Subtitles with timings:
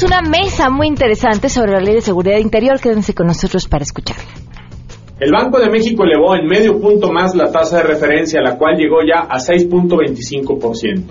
[0.00, 2.80] tenemos una mesa muy interesante sobre la ley de seguridad interior.
[2.80, 4.24] Quédense con nosotros para escucharla.
[5.18, 8.76] El Banco de México elevó en medio punto más la tasa de referencia, la cual
[8.76, 11.04] llegó ya a 6.25%.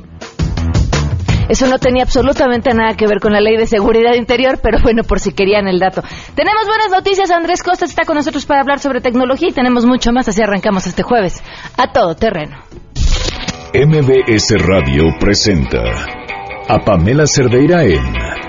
[1.49, 5.03] Eso no tenía absolutamente nada que ver con la ley de seguridad interior, pero bueno,
[5.03, 6.01] por si querían el dato.
[6.35, 7.31] Tenemos buenas noticias.
[7.31, 10.27] Andrés Costa está con nosotros para hablar sobre tecnología y tenemos mucho más.
[10.27, 11.43] Así arrancamos este jueves.
[11.77, 12.57] A todo terreno.
[13.73, 15.81] MBS Radio presenta
[16.67, 18.48] a Pamela Cerdeira en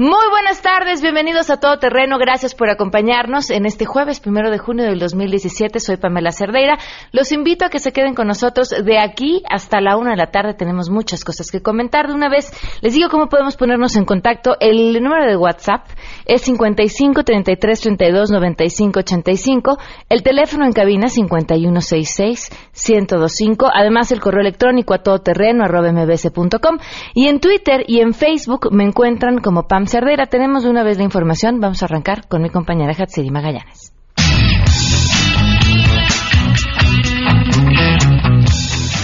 [0.00, 4.58] Muy buenas tardes, bienvenidos a Todo Terreno, gracias por acompañarnos en este jueves primero de
[4.58, 5.80] junio del 2017.
[5.80, 6.78] Soy Pamela Cerdeira.
[7.10, 10.30] Los invito a que se queden con nosotros de aquí hasta la una de la
[10.30, 10.54] tarde.
[10.54, 12.06] Tenemos muchas cosas que comentar.
[12.06, 14.56] De una vez les digo cómo podemos ponernos en contacto.
[14.60, 15.88] El número de WhatsApp
[16.26, 19.78] es 55 33 32 95 85.
[20.08, 22.50] El teléfono en cabina 5166
[22.88, 23.68] 1025.
[23.74, 26.78] Además el correo electrónico a todoterreno arroba mbs.com.
[27.14, 30.26] Y en Twitter y en Facebook me encuentran como Pam Cerdera.
[30.26, 31.60] Tenemos de una vez la información.
[31.60, 33.87] Vamos a arrancar con mi compañera Hatsiri Magallanes.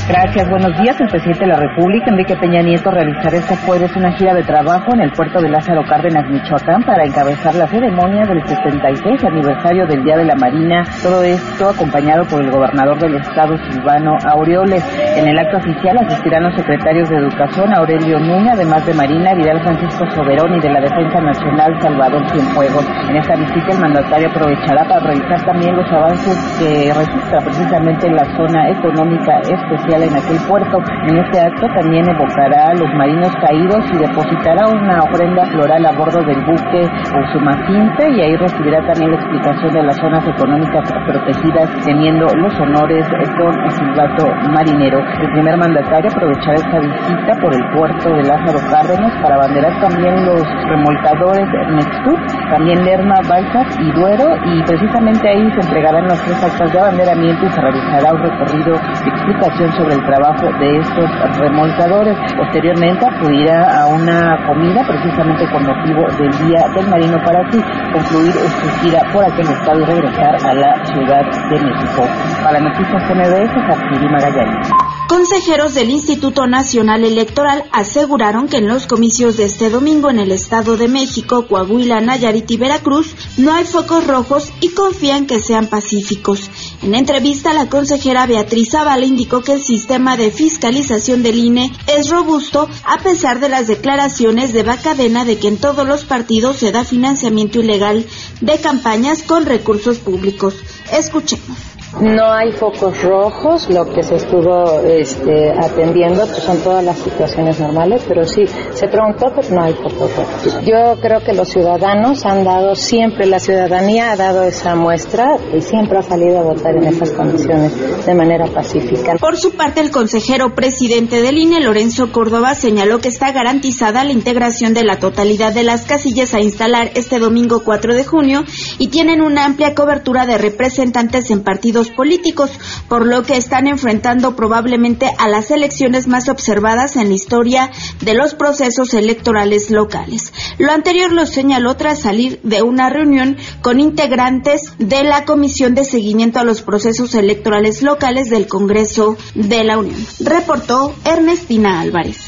[0.06, 1.00] Gracias, buenos días.
[1.00, 4.92] El presidente de la República, Enrique Peña Nieto, realizará este jueves una gira de trabajo
[4.92, 10.04] en el puerto de Lázaro Cárdenas, Michoacán, para encabezar la ceremonia del 76 aniversario del
[10.04, 10.84] Día de la Marina.
[11.02, 14.84] Todo esto acompañado por el gobernador del estado, Silvano Aureoles.
[15.16, 19.62] En el acto oficial asistirán los secretarios de Educación, Aurelio Núñez, además de Marina, Vidal
[19.62, 22.84] Francisco Soberón y de la Defensa Nacional, Salvador Cienfuegos.
[23.08, 28.24] En esta visita, el mandatario aprovechará para revisar también los avances que registra precisamente la
[28.36, 30.78] zona económica especial en aquel puerto.
[31.08, 35.92] En este acto también evocará a los marinos caídos y depositará una ofrenda floral a
[35.92, 36.82] bordo del buque
[37.14, 43.06] Osumacinte y ahí recibirá también la explicación de las zonas económicas protegidas teniendo los honores
[43.36, 44.98] con el silbato marinero.
[45.20, 50.26] El primer mandatario aprovechará esta visita por el puerto de Lázaro Cárdenas para abanderar también
[50.26, 52.18] los remolcadores Nextur,
[52.50, 57.46] también Lerma, Balsas y Duero y precisamente ahí se entregarán las tres actas de abanderamiento
[57.46, 62.16] y se realizará un recorrido de explicación sobre sobre el trabajo de estos remolcadores.
[62.36, 67.60] Posteriormente acudirá a una comida precisamente con motivo del Día del Marino para así
[67.92, 72.02] concluir su gira por aquel estado y regresar a la Ciudad de México.
[72.42, 74.70] Para Noticias MBS, Jacqueline Magallanes.
[75.08, 80.32] Consejeros del Instituto Nacional Electoral aseguraron que en los comicios de este domingo en el
[80.32, 85.66] Estado de México, Coahuila, Nayarit y Veracruz no hay focos rojos y confían que sean
[85.66, 86.63] pacíficos.
[86.82, 92.10] En entrevista, la consejera Beatriz Zavala indicó que el sistema de fiscalización del INE es
[92.10, 96.72] robusto a pesar de las declaraciones de Bacadena de que en todos los partidos se
[96.72, 98.06] da financiamiento ilegal
[98.40, 100.54] de campañas con recursos públicos.
[100.92, 101.73] Escuchemos.
[102.00, 107.60] No hay focos rojos, lo que se estuvo este, atendiendo pues son todas las situaciones
[107.60, 110.60] normales, pero sí, se preguntó, pero no hay focos rojos.
[110.64, 115.60] Yo creo que los ciudadanos han dado siempre, la ciudadanía ha dado esa muestra y
[115.60, 119.14] siempre ha salido a votar en esas condiciones de manera pacífica.
[119.20, 124.12] Por su parte, el consejero presidente del INE, Lorenzo Córdoba, señaló que está garantizada la
[124.12, 128.44] integración de la totalidad de las casillas a instalar este domingo 4 de junio
[128.78, 132.50] y tienen una amplia cobertura de representantes en partidos políticos,
[132.88, 138.14] por lo que están enfrentando probablemente a las elecciones más observadas en la historia de
[138.14, 140.32] los procesos electorales locales.
[140.58, 145.84] Lo anterior lo señaló tras salir de una reunión con integrantes de la Comisión de
[145.84, 150.04] Seguimiento a los Procesos Electorales Locales del Congreso de la Unión.
[150.20, 152.23] Reportó Ernestina Álvarez.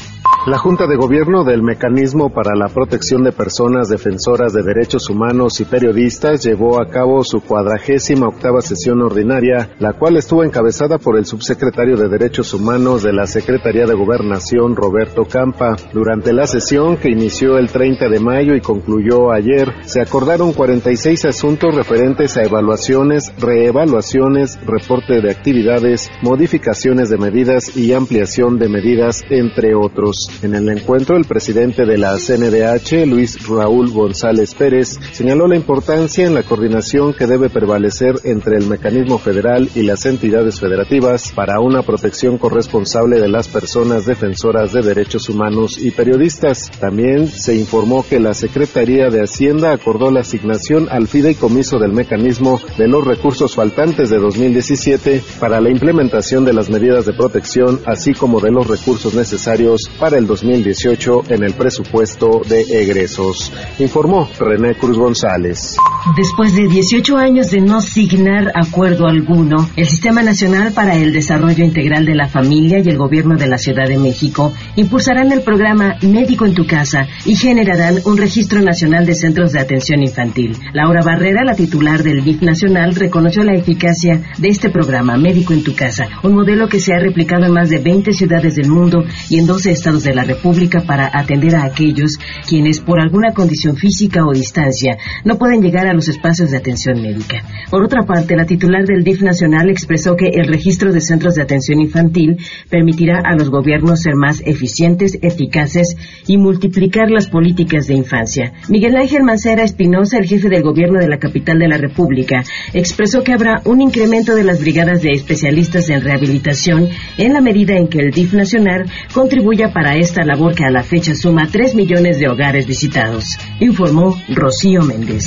[0.47, 5.59] La Junta de Gobierno del Mecanismo para la Protección de Personas Defensoras de Derechos Humanos
[5.59, 11.17] y Periodistas llevó a cabo su cuadragésima octava sesión ordinaria, la cual estuvo encabezada por
[11.17, 15.75] el subsecretario de Derechos Humanos de la Secretaría de Gobernación, Roberto Campa.
[15.91, 21.25] Durante la sesión, que inició el 30 de mayo y concluyó ayer, se acordaron 46
[21.25, 29.23] asuntos referentes a evaluaciones, reevaluaciones, reporte de actividades, modificaciones de medidas y ampliación de medidas,
[29.29, 30.36] entre otros.
[30.43, 36.27] En el encuentro, el presidente de la CNDH, Luis Raúl González Pérez, señaló la importancia
[36.27, 41.59] en la coordinación que debe prevalecer entre el mecanismo federal y las entidades federativas para
[41.59, 46.69] una protección corresponsable de las personas defensoras de derechos humanos y periodistas.
[46.79, 52.61] También se informó que la Secretaría de Hacienda acordó la asignación al fideicomiso del mecanismo
[52.77, 58.13] de los recursos faltantes de 2017 para la implementación de las medidas de protección, así
[58.13, 64.29] como de los recursos necesarios para el el 2018 en el presupuesto de egresos, informó
[64.37, 65.77] René Cruz González.
[66.17, 71.63] Después de 18 años de no signar acuerdo alguno, el Sistema Nacional para el Desarrollo
[71.63, 75.95] Integral de la Familia y el Gobierno de la Ciudad de México impulsarán el programa
[76.01, 80.57] Médico en tu casa y generarán un registro nacional de centros de atención infantil.
[80.73, 85.63] Laura Barrera, la titular del BIF Nacional, reconoció la eficacia de este programa Médico en
[85.63, 89.05] tu casa, un modelo que se ha replicado en más de 20 ciudades del mundo
[89.29, 92.17] y en 12 estados de la República para atender a aquellos
[92.47, 97.01] quienes por alguna condición física o distancia no pueden llegar a los espacios de atención
[97.01, 97.43] médica.
[97.69, 101.41] Por otra parte, la titular del DIF nacional expresó que el registro de centros de
[101.41, 102.37] atención infantil
[102.69, 105.95] permitirá a los gobiernos ser más eficientes, eficaces
[106.25, 108.53] y multiplicar las políticas de infancia.
[108.69, 112.43] Miguel Ángel Mancera Espinosa, el jefe del gobierno de la capital de la República,
[112.73, 116.87] expresó que habrá un incremento de las brigadas de especialistas en rehabilitación
[117.17, 120.83] en la medida en que el DIF nacional contribuya para esta labor que a la
[120.83, 123.25] fecha suma 3 millones de hogares visitados,
[123.59, 125.25] informó Rocío Méndez.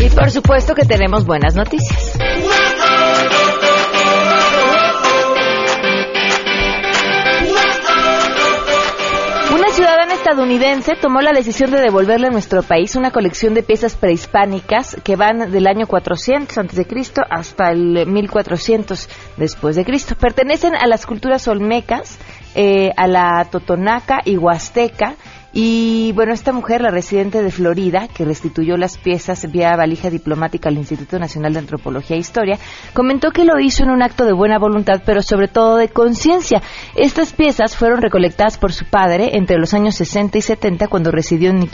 [0.00, 2.18] Y por supuesto que tenemos buenas noticias.
[10.26, 15.14] Estadounidense tomó la decisión de devolverle a nuestro país una colección de piezas prehispánicas que
[15.14, 16.84] van del año 400 a.C.
[17.30, 20.16] hasta el 1400 después de Cristo.
[20.16, 22.18] Pertenecen a las culturas olmecas,
[22.56, 25.14] eh, a la totonaca y huasteca
[25.58, 30.68] y bueno, esta mujer, la residente de Florida, que restituyó las piezas vía valija diplomática
[30.68, 32.58] al Instituto Nacional de Antropología e Historia,
[32.92, 36.60] comentó que lo hizo en un acto de buena voluntad, pero sobre todo de conciencia.
[36.94, 41.48] Estas piezas fueron recolectadas por su padre entre los años 60 y 70, cuando residió
[41.48, 41.70] en,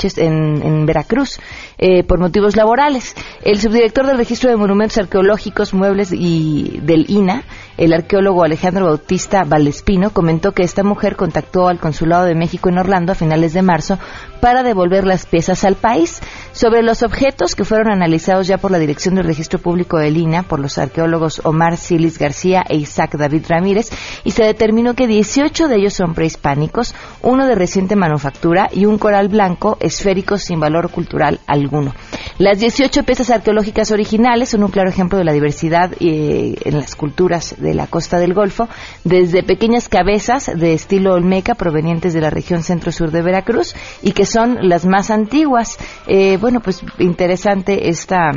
[0.63, 1.41] en, Veracruz,
[1.77, 3.17] eh, por motivos laborales.
[3.45, 7.43] El subdirector del Registro de Monumentos Arqueológicos, Muebles y del INA,
[7.77, 12.79] el arqueólogo Alejandro Bautista Valdespino, comentó que esta mujer contactó al Consulado de México en
[12.79, 13.99] Orlando a finales de marzo
[14.41, 16.21] para devolver las piezas al país.
[16.63, 20.45] Sobre los objetos que fueron analizados ya por la Dirección del Registro Público de Lina,
[20.45, 23.91] por los arqueólogos Omar Silis García e Isaac David Ramírez,
[24.23, 28.99] y se determinó que 18 de ellos son prehispánicos, uno de reciente manufactura y un
[28.99, 31.97] coral blanco esférico sin valor cultural alguno.
[32.39, 36.95] Las 18 piezas arqueológicas originales son un claro ejemplo de la diversidad eh, en las
[36.95, 38.69] culturas de la costa del Golfo,
[39.03, 44.27] desde pequeñas cabezas de estilo olmeca provenientes de la región centro-sur de Veracruz y que
[44.27, 45.77] son las más antiguas.
[46.07, 48.33] Eh, pues interesante esta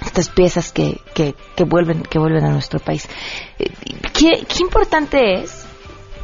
[0.00, 1.34] estas piezas que, que,
[1.64, 3.08] vuelven que vuelven a nuestro país.
[3.58, 3.70] Eh,
[4.12, 5.66] ¿Qué, qué importante es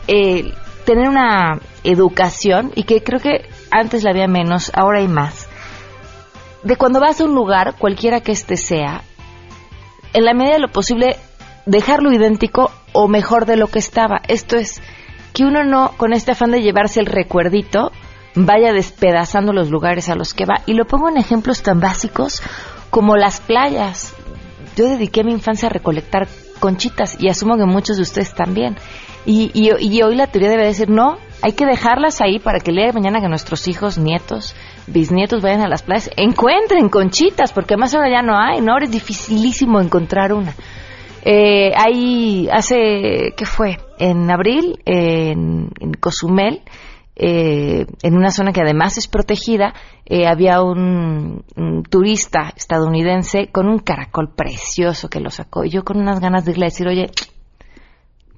[0.06, 0.52] eh,
[0.84, 5.48] tener una educación y que creo que antes la había menos, ahora hay más.
[6.62, 9.02] De cuando vas a un lugar, cualquiera que este sea,
[10.12, 11.16] en la medida de lo posible
[11.66, 14.20] dejarlo idéntico o mejor de lo que estaba.
[14.28, 14.80] Esto es
[15.32, 17.90] que uno no, con este afán de llevarse el recuerdito,
[18.34, 20.62] vaya despedazando los lugares a los que va.
[20.66, 22.42] Y lo pongo en ejemplos tan básicos
[22.90, 24.14] como las playas.
[24.76, 26.28] Yo dediqué mi infancia a recolectar
[26.60, 28.76] conchitas y asumo que muchos de ustedes también.
[29.26, 32.76] Y, y, hoy la teoría debe decir, no, hay que dejarlas ahí para que el
[32.76, 34.54] día de mañana que nuestros hijos, nietos,
[34.86, 38.72] bisnietos vayan a las playas, encuentren conchitas, porque más ahora ya no hay, ¿no?
[38.72, 40.54] Ahora es dificilísimo encontrar una.
[41.24, 43.78] Eh, hay, hace, ¿qué fue?
[43.98, 46.60] En abril, en, Cozumel,
[47.16, 49.72] eh, en una zona que además es protegida,
[50.04, 51.44] eh, había un,
[51.88, 55.64] turista estadounidense con un caracol precioso que lo sacó.
[55.64, 57.10] Y yo con unas ganas de irle a decir, oye,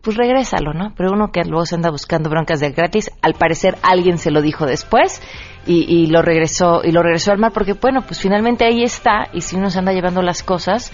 [0.02, 0.94] pues regrésalo, ¿no?
[0.96, 4.40] Pero uno que luego se anda buscando broncas de gratis, al parecer alguien se lo
[4.40, 5.20] dijo después
[5.66, 9.28] y, y, lo regresó y lo regresó al mar porque bueno, pues finalmente ahí está
[9.32, 10.92] y si uno se anda llevando las cosas,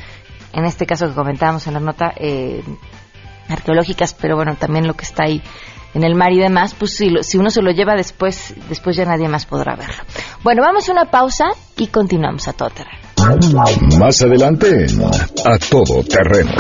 [0.55, 2.63] en este caso que comentábamos en la nota, eh,
[3.49, 5.43] arqueológicas, pero bueno, también lo que está ahí
[5.95, 9.05] en el mar y demás, pues si, si uno se lo lleva después, después ya
[9.05, 10.03] nadie más podrá verlo.
[10.43, 11.47] Bueno, vamos a una pausa
[11.77, 12.99] y continuamos a todo terreno.
[13.99, 14.87] Más adelante,
[15.45, 16.53] a todo terreno.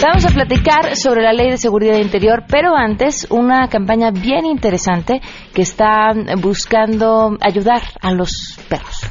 [0.00, 5.20] Vamos a platicar sobre la ley de seguridad interior, pero antes una campaña bien interesante
[5.52, 9.10] que está buscando ayudar a los perros.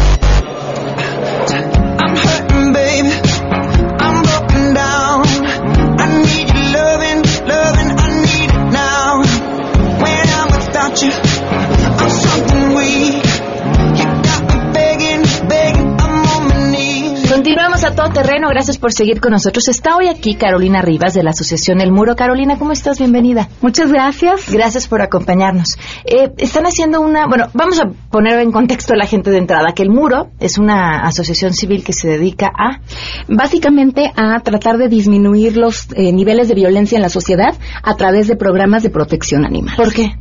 [17.81, 19.67] Terreno, gracias por seguir con nosotros.
[19.67, 22.15] Está hoy aquí Carolina Rivas de la Asociación El Muro.
[22.15, 22.99] Carolina, ¿cómo estás?
[22.99, 23.49] Bienvenida.
[23.61, 24.51] Muchas gracias.
[24.51, 25.79] Gracias por acompañarnos.
[26.05, 29.73] Eh, están haciendo una, bueno, vamos a poner en contexto a la gente de entrada,
[29.73, 32.81] que El Muro es una asociación civil que se dedica a...
[33.27, 38.27] Básicamente a tratar de disminuir los eh, niveles de violencia en la sociedad a través
[38.27, 39.75] de programas de protección animal.
[39.75, 40.11] ¿Por qué?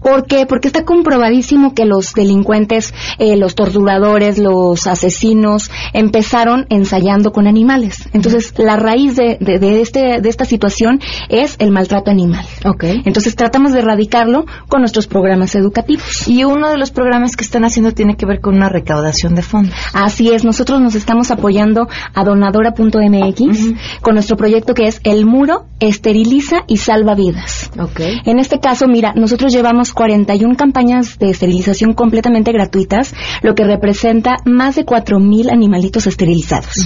[0.00, 0.46] ¿Por qué?
[0.46, 8.08] Porque está comprobadísimo que los delincuentes, eh, los torturadores, los asesinos empezaron ensayando con animales.
[8.12, 12.46] Entonces, la raíz de, de, este, de esta situación es el maltrato animal.
[12.64, 13.02] Okay.
[13.04, 16.28] Entonces, tratamos de erradicarlo con nuestros programas educativos.
[16.28, 19.42] Y uno de los programas que están haciendo tiene que ver con una recaudación de
[19.42, 19.74] fondos.
[19.92, 25.66] Así es, nosotros nos estamos apoyando a donadora.mx con nuestro proyecto que es El Muro
[25.80, 27.70] Esteriliza y Salva Vidas.
[27.78, 28.20] Okay.
[28.24, 34.36] En este caso, mira, nosotros llevamos 41 campañas de esterilización completamente gratuitas, lo que representa
[34.44, 36.83] más de 4.000 animalitos esterilizados.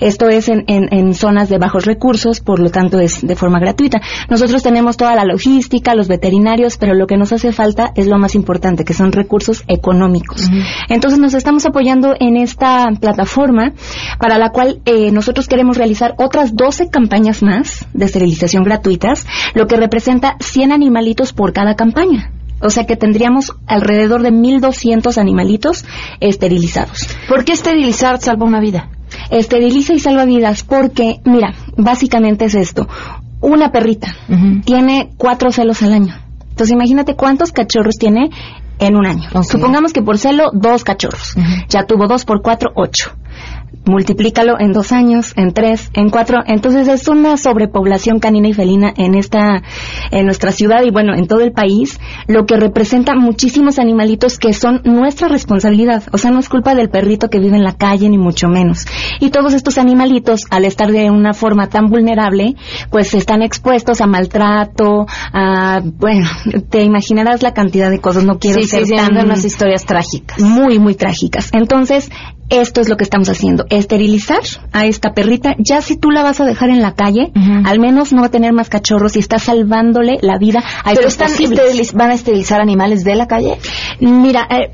[0.00, 4.00] Esto es en, en, zonas de bajos recursos, por lo tanto es de forma gratuita.
[4.28, 8.18] Nosotros tenemos toda la logística, los veterinarios, pero lo que nos hace falta es lo
[8.18, 10.48] más importante, que son recursos económicos.
[10.88, 13.72] Entonces nos estamos apoyando en esta plataforma
[14.18, 19.66] para la cual eh, nosotros queremos realizar otras 12 campañas más de esterilización gratuitas, lo
[19.66, 22.32] que representa 100 animalitos por cada campaña.
[22.62, 25.84] O sea que tendríamos alrededor de 1.200 animalitos
[26.20, 27.08] esterilizados.
[27.28, 28.90] ¿Por qué esterilizar salva una vida?
[29.30, 32.88] Esteriliza y salva vidas porque, mira, básicamente es esto.
[33.40, 34.14] Una perrita
[34.64, 36.14] tiene cuatro celos al año.
[36.50, 38.30] Entonces imagínate cuántos cachorros tiene
[38.78, 39.30] en un año.
[39.42, 41.34] Supongamos que por celo dos cachorros.
[41.68, 43.12] Ya tuvo dos por cuatro, ocho
[43.84, 46.40] multiplícalo en dos años, en tres, en cuatro.
[46.46, 49.62] Entonces es una sobrepoblación canina y felina en esta,
[50.10, 54.52] en nuestra ciudad y bueno, en todo el país, lo que representa muchísimos animalitos que
[54.52, 56.04] son nuestra responsabilidad.
[56.12, 58.86] O sea, no es culpa del perrito que vive en la calle, ni mucho menos.
[59.20, 62.56] Y todos estos animalitos, al estar de una forma tan vulnerable,
[62.90, 66.28] pues están expuestos a maltrato, a, bueno,
[66.68, 68.24] te imaginarás la cantidad de cosas.
[68.24, 69.16] No quiero ser sí, tan...
[69.16, 70.40] unas historias trágicas.
[70.40, 71.50] Muy, muy trágicas.
[71.52, 72.10] Entonces,
[72.50, 74.40] esto es lo que estamos haciendo, esterilizar
[74.72, 75.54] a esta perrita.
[75.58, 77.32] Ya si tú la vas a dejar en la calle,
[77.64, 81.08] al menos no va a tener más cachorros y está salvándole la vida a ¿Pero
[81.08, 81.30] están
[81.94, 83.58] van a esterilizar animales de la calle?
[84.00, 84.70] Mira, eh,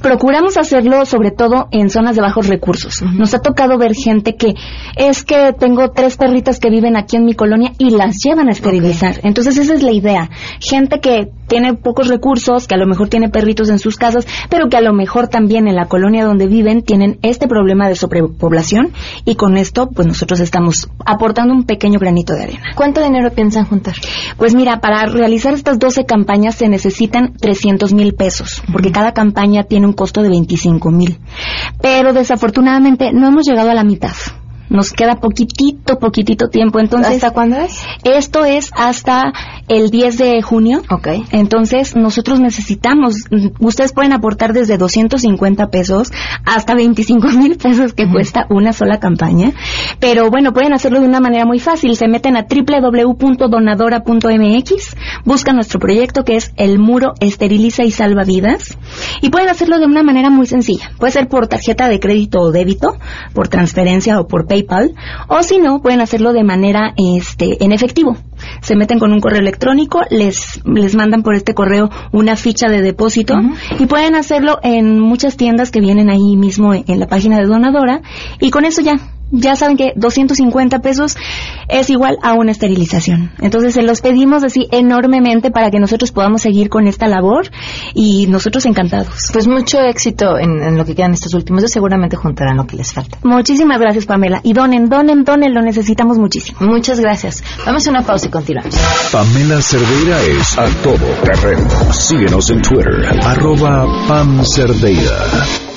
[0.00, 3.02] procuramos hacerlo sobre todo en zonas de bajos recursos.
[3.02, 4.54] Nos ha tocado ver gente que
[4.96, 8.52] es que tengo tres perritas que viven aquí en mi colonia y las llevan a
[8.52, 9.20] esterilizar.
[9.22, 10.30] Entonces esa es la idea.
[10.60, 14.68] Gente que tiene pocos recursos, que a lo mejor tiene perritos en sus casas, pero
[14.68, 18.92] que a lo mejor también en la colonia donde viven tienen este problema de sobrepoblación
[19.24, 22.62] y con esto pues nosotros estamos aportando un pequeño granito de arena.
[22.76, 23.96] ¿Cuánto dinero piensan juntar?
[24.36, 29.64] Pues mira, para realizar estas 12 campañas se necesitan 300 mil pesos, porque cada campaña
[29.64, 31.18] tiene un costo de 25 mil.
[31.82, 34.14] Pero desafortunadamente no hemos llegado a la mitad.
[34.70, 36.78] Nos queda poquitito, poquitito tiempo.
[36.78, 37.82] Entonces, ¿Hasta cuándo es?
[38.04, 39.32] Esto es hasta
[39.66, 40.82] el 10 de junio.
[40.88, 41.08] Ok.
[41.32, 43.16] Entonces, nosotros necesitamos,
[43.58, 46.12] ustedes pueden aportar desde 250 pesos
[46.44, 49.54] hasta 25 mil pesos que cuesta una sola campaña.
[49.98, 51.96] Pero bueno, pueden hacerlo de una manera muy fácil.
[51.96, 58.78] Se meten a www.donadora.mx, buscan nuestro proyecto que es El Muro Esteriliza y Salva Vidas.
[59.20, 60.92] Y pueden hacerlo de una manera muy sencilla.
[60.96, 62.98] Puede ser por tarjeta de crédito o débito,
[63.34, 64.59] por transferencia o por PayPal
[65.28, 68.16] o si no, pueden hacerlo de manera este, en efectivo.
[68.60, 72.82] Se meten con un correo electrónico, les, les mandan por este correo una ficha de
[72.82, 73.34] depósito
[73.78, 78.02] y pueden hacerlo en muchas tiendas que vienen ahí mismo en la página de donadora
[78.40, 78.98] y con eso ya
[79.30, 81.16] ya saben que 250 pesos
[81.68, 83.32] es igual a una esterilización.
[83.40, 87.50] Entonces se los pedimos así enormemente para que nosotros podamos seguir con esta labor
[87.94, 89.30] y nosotros encantados.
[89.32, 91.64] Pues mucho éxito en, lo que quedan estos últimos.
[91.70, 93.18] Seguramente juntarán lo que les falta.
[93.22, 94.40] Muchísimas gracias, Pamela.
[94.42, 96.58] Y donen, donen, donen, lo necesitamos muchísimo.
[96.60, 97.42] Muchas gracias.
[97.66, 98.76] Vamos a una pausa y continuamos.
[99.12, 101.68] Pamela Cerdeira es a todo terreno.
[101.92, 105.69] Síguenos en Twitter, arroba Pam Cerdeira.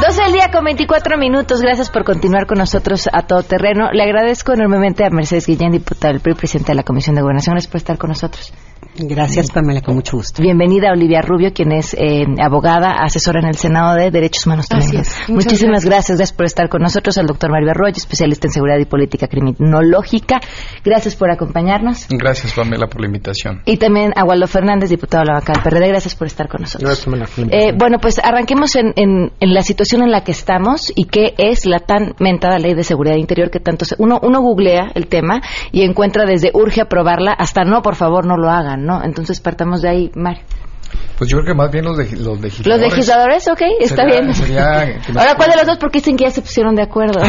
[0.00, 1.60] 12 del día con 24 minutos.
[1.60, 3.90] Gracias por continuar con nosotros a todo terreno.
[3.92, 7.56] Le agradezco enormemente a Mercedes Guillén, diputada del PRI, presidente de la Comisión de Gobernación.
[7.70, 8.52] Por estar con nosotros.
[8.98, 10.42] Gracias, Pamela, con mucho gusto.
[10.42, 15.02] Bienvenida Olivia Rubio, quien es eh, abogada, asesora en el Senado de Derechos Humanos también.
[15.28, 16.18] Muchísimas gracias.
[16.18, 16.32] gracias.
[16.32, 17.18] por estar con nosotros.
[17.18, 20.40] Al doctor Mario Arroyo, especialista en seguridad y política criminológica.
[20.84, 22.06] Gracias por acompañarnos.
[22.08, 23.62] Gracias, Pamela, por la invitación.
[23.66, 25.88] Y también a Waldo Fernández, diputado de la banca del PRD.
[25.88, 26.88] Gracias por estar con nosotros.
[26.88, 27.56] Gracias, Pamela.
[27.56, 31.66] Eh, bueno, pues arranquemos en, en, la situación en la que estamos y qué es
[31.66, 35.40] la tan mentada ley de seguridad interior que tanto se, uno, uno googlea el tema
[35.72, 38.85] y encuentra desde urge aprobarla hasta no, por favor, no lo hagan.
[38.86, 39.04] ¿No?
[39.04, 40.42] Entonces partamos de ahí, Mario.
[41.18, 42.66] Pues yo creo que más bien los, los legisladores.
[42.66, 44.30] Los legisladores, ok, está bien.
[45.16, 45.78] Ahora, ¿cuál de los dos?
[45.78, 47.20] Porque dicen que ya se pusieron de acuerdo.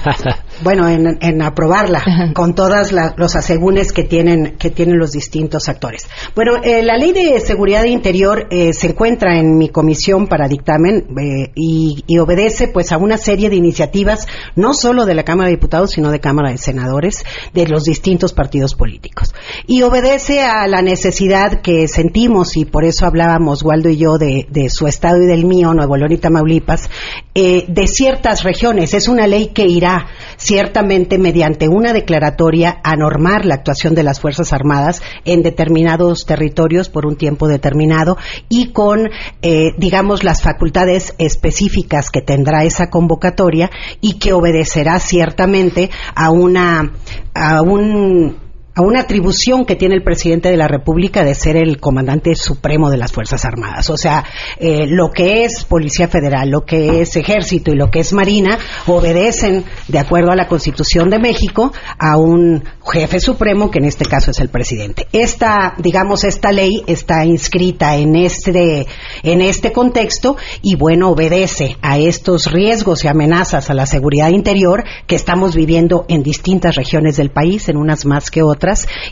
[0.62, 6.08] bueno, en, aprobarla, con todos los asegúnes que tienen, que tienen los distintos actores.
[6.34, 11.06] Bueno, eh, la ley de seguridad interior eh, se encuentra en mi comisión para dictamen
[11.18, 14.26] eh, y, y, obedece pues a una serie de iniciativas,
[14.56, 18.34] no solo de la Cámara de Diputados, sino de Cámara de Senadores, de los distintos
[18.34, 19.34] partidos políticos.
[19.66, 24.46] Y obedece a la necesidad que sentimos y por eso hablábamos, Waldo y yo, de,
[24.68, 26.90] su estado y del mío, Nuevo León y Tamaulipas,
[27.34, 28.94] eh, de ciertas regiones.
[28.94, 30.06] Es una ley que irá
[30.36, 36.88] ciertamente mediante una declaratoria a normar la actuación de las Fuerzas Armadas en determinados territorios
[36.88, 38.16] por un tiempo determinado
[38.48, 39.10] y con,
[39.42, 46.92] eh, digamos, las facultades específicas que tendrá esa convocatoria y que obedecerá ciertamente a una
[47.34, 48.41] a un
[48.74, 52.90] a una atribución que tiene el presidente de la República de ser el comandante supremo
[52.90, 53.90] de las Fuerzas Armadas.
[53.90, 54.24] O sea,
[54.58, 58.58] eh, lo que es Policía Federal, lo que es Ejército y lo que es Marina
[58.86, 64.06] obedecen, de acuerdo a la Constitución de México, a un jefe supremo que en este
[64.06, 65.06] caso es el presidente.
[65.12, 68.86] Esta, digamos, esta ley está inscrita en este,
[69.22, 74.84] en este contexto y bueno, obedece a estos riesgos y amenazas a la seguridad interior
[75.06, 78.61] que estamos viviendo en distintas regiones del país, en unas más que otras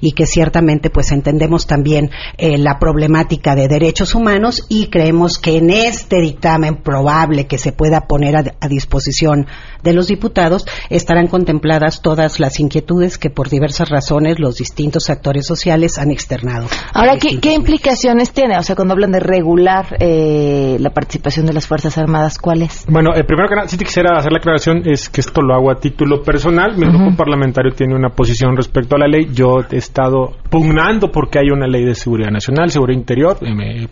[0.01, 5.57] y que ciertamente pues entendemos también eh, la problemática de derechos humanos y creemos que
[5.57, 9.47] en este dictamen probable que se pueda poner a, disposición
[9.83, 15.47] de los diputados estarán contempladas todas las inquietudes que por diversas razones los distintos actores
[15.47, 16.69] sociales han externado.
[16.93, 18.57] Ahora, ¿qué, implicaciones tiene?
[18.59, 22.85] O sea, cuando hablan de regular eh, la participación de las Fuerzas Armadas, ¿cuáles?
[22.89, 25.55] Bueno, eh, primero que nada, sí te quisiera hacer la aclaración, es que esto lo
[25.55, 26.77] hago a título personal.
[26.77, 29.40] Mi grupo parlamentario tiene una posición respecto a la ley yo
[29.71, 33.39] he estado pugnando porque hay una ley de seguridad nacional, seguridad interior,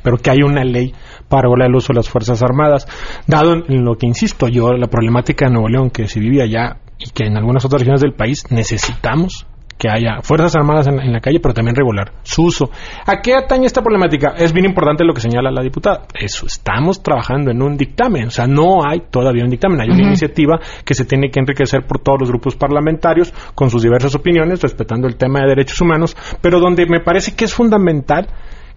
[0.02, 0.92] pero que hay una ley
[1.28, 2.86] para el uso de las Fuerzas Armadas,
[3.26, 6.78] dado en lo que insisto yo, la problemática de Nuevo León que se vivía allá
[6.98, 9.46] y que en algunas otras regiones del país necesitamos
[9.78, 12.70] que haya Fuerzas Armadas en, la calle, pero también regular su uso.
[13.06, 14.34] ¿A qué atañe esta problemática?
[14.36, 16.06] Es bien importante lo que señala la diputada.
[16.12, 20.08] Eso, estamos trabajando en un dictamen, o sea, no hay todavía un dictamen, hay una
[20.08, 24.60] iniciativa que se tiene que enriquecer por todos los grupos parlamentarios con sus diversas opiniones,
[24.60, 28.28] respetando el tema de derechos humanos, pero donde me parece que es fundamental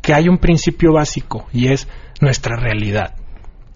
[0.01, 1.87] que haya un principio básico y es
[2.21, 3.20] nuestra realidad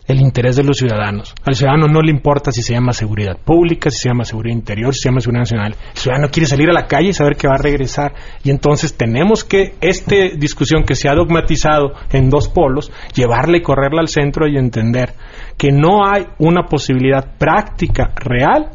[0.08, 1.34] el interés de los ciudadanos.
[1.44, 4.94] Al ciudadano no le importa si se llama seguridad pública, si se llama seguridad interior,
[4.94, 5.76] si se llama seguridad nacional.
[5.94, 8.14] El ciudadano quiere salir a la calle y saber que va a regresar.
[8.44, 13.62] Y entonces tenemos que esta discusión que se ha dogmatizado en dos polos, llevarla y
[13.62, 15.14] correrla al centro y entender
[15.58, 18.70] que no hay una posibilidad práctica real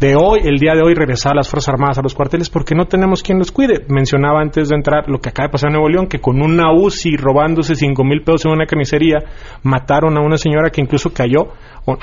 [0.00, 2.74] de hoy, el día de hoy, regresar a las Fuerzas Armadas a los cuarteles porque
[2.74, 3.84] no tenemos quien los cuide.
[3.88, 6.72] Mencionaba antes de entrar lo que acaba de pasar en Nuevo León, que con una
[6.72, 9.18] UCI robándose cinco mil pesos en una carnicería,
[9.64, 11.48] mataron a una señora que incluso cayó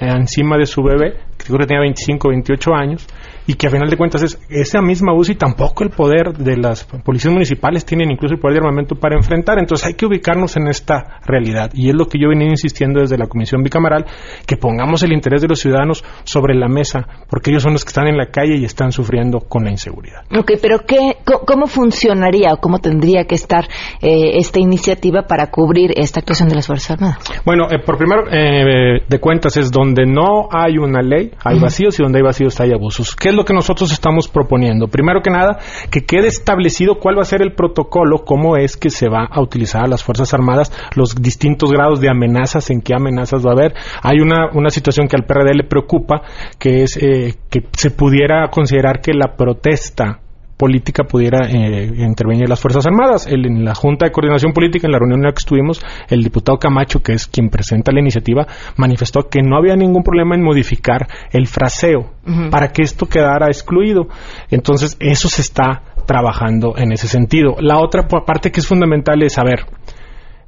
[0.01, 1.19] encima de su bebé,
[1.53, 3.07] creo que tenía 25, 28 años,
[3.47, 6.83] y que a final de cuentas es esa misma UCI tampoco el poder de las
[6.83, 9.59] policías municipales tienen incluso el poder de armamento para enfrentar.
[9.59, 13.17] Entonces hay que ubicarnos en esta realidad y es lo que yo venía insistiendo desde
[13.17, 14.05] la Comisión Bicameral,
[14.47, 17.89] que pongamos el interés de los ciudadanos sobre la mesa, porque ellos son los que
[17.89, 20.23] están en la calle y están sufriendo con la inseguridad.
[20.35, 23.65] Ok, pero qué, ¿cómo funcionaría o cómo tendría que estar
[24.01, 27.17] eh, esta iniciativa para cubrir esta actuación de las Fuerzas Armadas?
[27.45, 31.99] Bueno, eh, por primero eh, de cuentas es donde no hay una ley, hay vacíos
[31.99, 33.15] y donde hay vacíos hay abusos.
[33.15, 34.87] ¿Qué es lo que nosotros estamos proponiendo?
[34.87, 35.59] Primero que nada,
[35.91, 39.41] que quede establecido cuál va a ser el protocolo, cómo es que se va a
[39.41, 43.53] utilizar a las Fuerzas Armadas, los distintos grados de amenazas, en qué amenazas va a
[43.53, 43.73] haber.
[44.01, 46.21] Hay una, una situación que al PRD le preocupa,
[46.59, 50.21] que es eh, que se pudiera considerar que la protesta
[50.57, 53.27] política pudiera eh, intervenir las Fuerzas Armadas.
[53.27, 56.57] en la Junta de Coordinación Política, en la reunión en la que estuvimos, el diputado
[56.57, 61.07] Camacho, que es quien presenta la iniciativa, manifestó que no había ningún problema en modificar
[61.31, 62.13] el fraseo
[62.49, 64.07] para que esto quedara excluido.
[64.49, 67.55] Entonces, eso se está trabajando en ese sentido.
[67.59, 69.65] La otra parte que es fundamental es saber,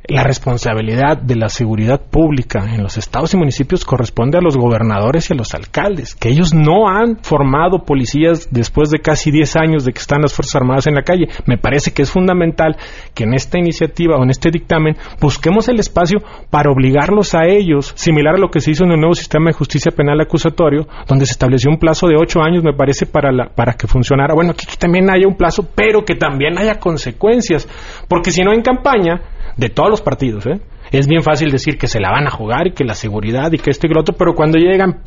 [0.07, 5.29] la responsabilidad de la seguridad pública en los estados y municipios corresponde a los gobernadores
[5.29, 9.83] y a los alcaldes, que ellos no han formado policías después de casi 10 años
[9.85, 11.27] de que están las Fuerzas Armadas en la calle.
[11.45, 12.77] Me parece que es fundamental
[13.13, 17.91] que en esta iniciativa o en este dictamen busquemos el espacio para obligarlos a ellos,
[17.95, 21.25] similar a lo que se hizo en el nuevo sistema de justicia penal acusatorio, donde
[21.25, 24.33] se estableció un plazo de 8 años, me parece, para, la, para que funcionara.
[24.33, 27.67] Bueno, aquí también haya un plazo, pero que también haya consecuencias,
[28.07, 29.21] porque si no en campaña,
[29.57, 30.59] de todos los partidos, ¿eh?
[30.91, 33.57] Es bien fácil decir que se la van a jugar y que la seguridad y
[33.57, 35.01] que esto y que lo otro, pero cuando llegan,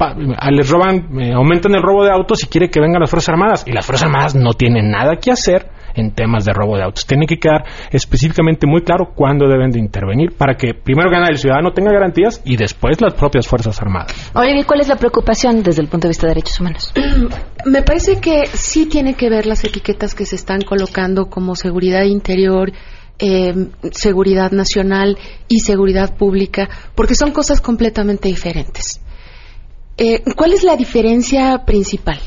[0.50, 3.64] les roban, eh, aumentan el robo de autos y quiere que vengan las Fuerzas Armadas.
[3.66, 7.06] Y las Fuerzas Armadas no tienen nada que hacer en temas de robo de autos.
[7.06, 11.38] Tiene que quedar específicamente muy claro cuándo deben de intervenir para que primero gana el
[11.38, 14.32] ciudadano tenga garantías y después las propias Fuerzas Armadas.
[14.34, 16.92] Oye, ¿cuál es la preocupación desde el punto de vista de derechos humanos?
[17.64, 22.04] Me parece que sí tiene que ver las etiquetas que se están colocando como seguridad
[22.04, 22.72] interior,
[23.22, 29.02] eh, seguridad nacional y seguridad pública, porque son cosas completamente diferentes.
[29.98, 32.18] Eh, ¿Cuál es la diferencia principal?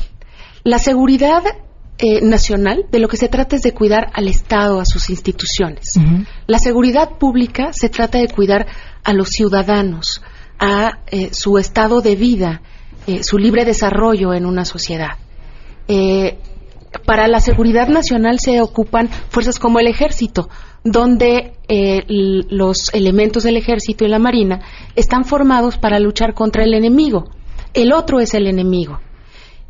[0.62, 1.42] La seguridad
[1.98, 5.94] eh, nacional de lo que se trata es de cuidar al Estado, a sus instituciones.
[6.46, 8.68] La seguridad pública se trata de cuidar
[9.02, 10.22] a los ciudadanos,
[10.60, 11.00] a
[11.32, 12.62] su estado de vida,
[13.22, 15.18] su libre desarrollo en una sociedad.
[17.04, 20.48] para la seguridad nacional se ocupan fuerzas como el ejército,
[20.84, 24.60] donde eh, los elementos del ejército y la marina
[24.94, 27.30] están formados para luchar contra el enemigo.
[27.72, 29.00] El otro es el enemigo.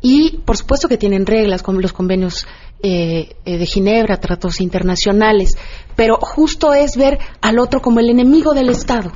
[0.01, 2.45] Y por supuesto que tienen reglas como los convenios
[2.83, 5.57] eh, eh, de Ginebra, tratos internacionales,
[5.95, 9.11] pero justo es ver al otro como el enemigo del Estado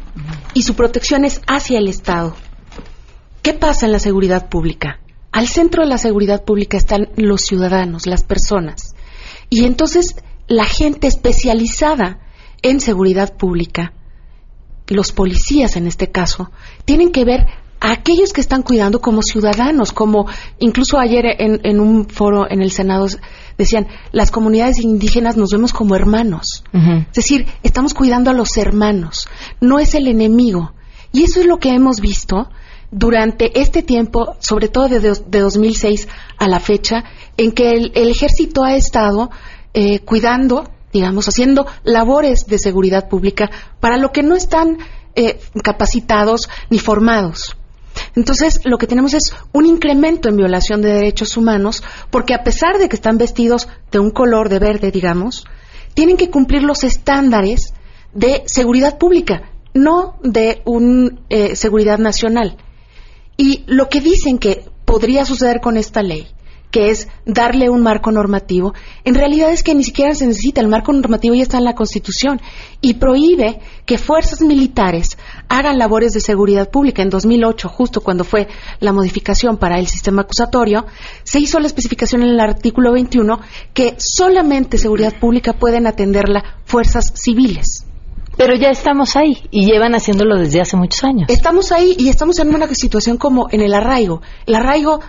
[0.53, 2.33] y su protección es hacia el Estado.
[3.43, 4.99] ¿Qué pasa en la seguridad pública?
[5.31, 8.95] Al centro de la seguridad pública están los ciudadanos, las personas.
[9.49, 10.15] Y entonces
[10.49, 12.19] la gente especializada
[12.61, 13.93] en seguridad pública,
[14.87, 16.51] los policías en este caso,
[16.83, 17.45] tienen que ver
[17.79, 20.25] a aquellos que están cuidando como ciudadanos, como
[20.57, 23.05] incluso ayer en, un foro en el Senado
[23.57, 26.63] decían, las comunidades indígenas nos vemos como hermanos.
[26.73, 29.27] Es decir, estamos cuidando a los hermanos,
[29.61, 30.73] no es el enemigo.
[31.13, 32.49] Y eso es lo que hemos visto
[32.91, 36.07] durante este tiempo, sobre todo desde de 2006
[36.37, 37.03] a la fecha,
[37.37, 39.29] en que el ejército ha estado
[39.73, 44.77] eh, cuidando, digamos, haciendo labores de seguridad pública para lo que no están
[45.15, 47.55] eh, capacitados ni formados.
[48.15, 52.77] Entonces, lo que tenemos es un incremento en violación de derechos humanos, porque a pesar
[52.77, 55.45] de que están vestidos de un color de verde, digamos,
[55.93, 57.73] tienen que cumplir los estándares
[58.13, 62.57] de seguridad pública, no de un, eh, seguridad nacional.
[63.37, 66.27] Y lo que dicen que podría suceder con esta ley
[66.71, 70.67] que es darle un marco normativo, en realidad es que ni siquiera se necesita, el
[70.67, 72.41] marco normativo ya está en la Constitución
[72.81, 77.01] y prohíbe que fuerzas militares hagan labores de seguridad pública.
[77.01, 78.47] En 2008, justo cuando fue
[78.79, 80.85] la modificación para el sistema acusatorio,
[81.23, 83.39] se hizo la especificación en el artículo 21
[83.73, 87.85] que solamente seguridad pública pueden atenderla fuerzas civiles.
[88.37, 91.27] Pero ya estamos ahí y llevan haciéndolo desde hace muchos años.
[91.29, 94.21] Estamos ahí y estamos en una situación como en el arraigo.
[94.45, 95.01] El arraigo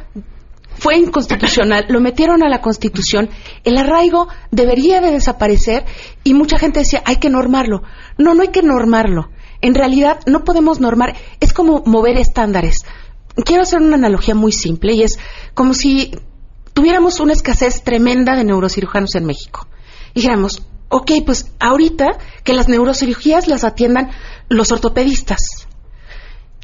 [0.81, 3.29] fue inconstitucional, lo metieron a la Constitución,
[3.65, 5.85] el arraigo debería de desaparecer
[6.25, 7.83] y mucha gente decía, hay que normarlo.
[8.17, 9.29] No, no hay que normarlo.
[9.61, 12.87] En realidad no podemos normar, es como mover estándares.
[13.45, 15.19] Quiero hacer una analogía muy simple y es
[15.53, 16.13] como si
[16.73, 19.69] tuviéramos una escasez tremenda de neurocirujanos en México.
[20.15, 22.07] Dijéramos, ok, pues ahorita
[22.43, 24.13] que las neurocirugías las atiendan
[24.49, 25.69] los ortopedistas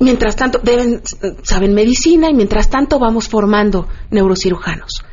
[0.00, 1.02] Mientras tanto, deben,
[1.42, 5.04] saben medicina y mientras tanto vamos formando neurocirujanos.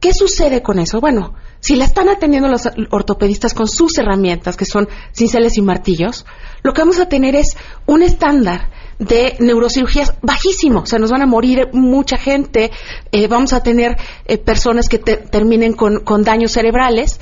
[0.00, 1.00] ¿Qué sucede con eso?
[1.00, 6.24] Bueno, si la están atendiendo los ortopedistas con sus herramientas, que son cinceles y martillos,
[6.62, 10.80] lo que vamos a tener es un estándar de neurocirugías bajísimo.
[10.80, 12.70] O sea, nos van a morir mucha gente,
[13.10, 17.20] eh, vamos a tener eh, personas que terminen con, con daños cerebrales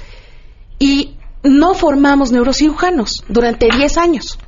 [0.79, 4.38] y no formamos neurocirujanos durante 10 años.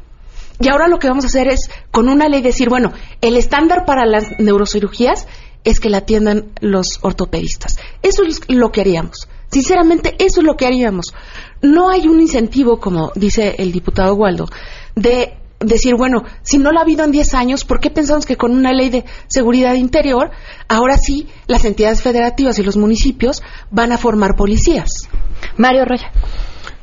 [0.61, 3.85] Y ahora lo que vamos a hacer es, con una ley, decir, bueno, el estándar
[3.85, 5.27] para las neurocirugías
[5.65, 7.77] es que la atiendan los ortopedistas.
[8.03, 9.29] Eso es lo que haríamos.
[9.51, 11.15] Sinceramente, eso es lo que haríamos.
[11.63, 14.47] No hay un incentivo, como dice el diputado Waldo,
[14.95, 18.37] de decir, bueno, si no lo ha habido en 10 años, ¿por qué pensamos que
[18.37, 20.31] con una ley de seguridad interior,
[20.69, 25.09] ahora sí las entidades federativas y los municipios van a formar policías?
[25.57, 26.13] Mario Roya.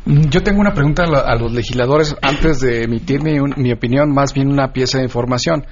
[0.07, 4.71] Yo tengo una pregunta a los legisladores antes de emitir mi, opinión, más bien una
[4.71, 5.65] pieza de información.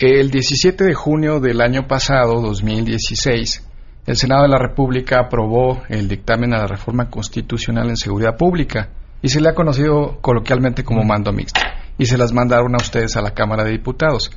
[0.00, 3.64] El 17 de junio del año pasado, 2016,
[4.06, 8.90] el Senado de la República aprobó el dictamen a la reforma constitucional en seguridad pública.
[9.22, 11.60] y se le ha conocido coloquialmente como mando mixto.
[11.96, 14.32] Y se las mandaron a ustedes a la Cámara de Diputados.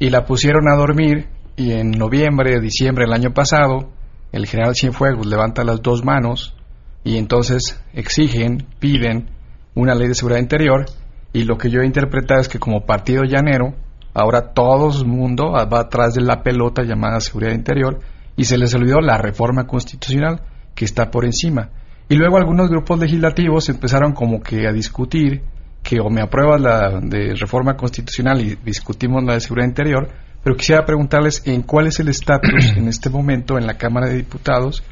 [0.00, 3.92] Y la pusieron a dormir y en noviembre, diciembre del año pasado,
[4.32, 6.56] el general Cienfuegos levanta las dos manos
[7.04, 9.30] y entonces exigen, piden
[9.74, 10.86] una ley de seguridad interior
[11.32, 13.74] y lo que yo he interpretado es que como partido llanero,
[14.14, 18.00] ahora todo el mundo va atrás de la pelota llamada seguridad interior
[18.36, 20.42] y se les olvidó la reforma constitucional
[20.74, 21.70] que está por encima.
[22.08, 25.42] Y luego algunos grupos legislativos empezaron como que a discutir
[25.82, 30.08] que o me apruebas la de reforma constitucional y discutimos la de seguridad interior,
[30.42, 34.16] pero quisiera preguntarles en cuál es el estatus en este momento en la Cámara de
[34.16, 34.82] Diputados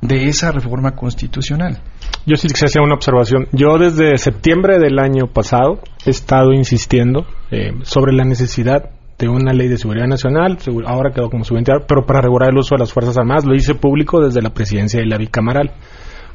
[0.00, 1.78] de esa reforma constitucional.
[2.26, 3.48] Yo sí que hacía una observación.
[3.52, 9.52] Yo desde septiembre del año pasado he estado insistiendo eh, sobre la necesidad de una
[9.52, 12.92] ley de seguridad nacional, ahora quedó como subvencionado, pero para regular el uso de las
[12.92, 15.72] Fuerzas Armadas, lo hice público desde la presidencia de la bicamaral,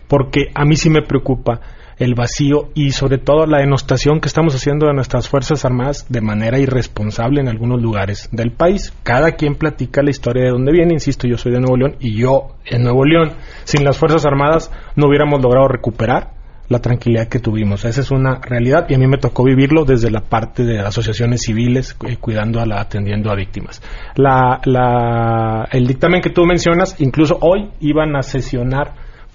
[0.10, 1.62] porque a mí sí me preocupa
[1.98, 6.22] el vacío y sobre todo la denostación que estamos haciendo de nuestras Fuerzas Armadas de
[6.22, 8.94] manera irresponsable en algunos lugares del país.
[9.04, 12.18] Cada quien platica la historia de dónde viene, insisto, yo soy de Nuevo León y
[12.18, 17.40] yo en Nuevo León, sin las Fuerzas Armadas no hubiéramos logrado recuperar la tranquilidad que
[17.40, 17.86] tuvimos.
[17.86, 21.42] Esa es una realidad y a mí me tocó vivirlo desde la parte de asociaciones
[21.42, 23.82] civiles eh, cuidando a la atendiendo a víctimas.
[24.16, 28.94] La, la, el dictamen que tú mencionas, incluso hoy iban a sesionar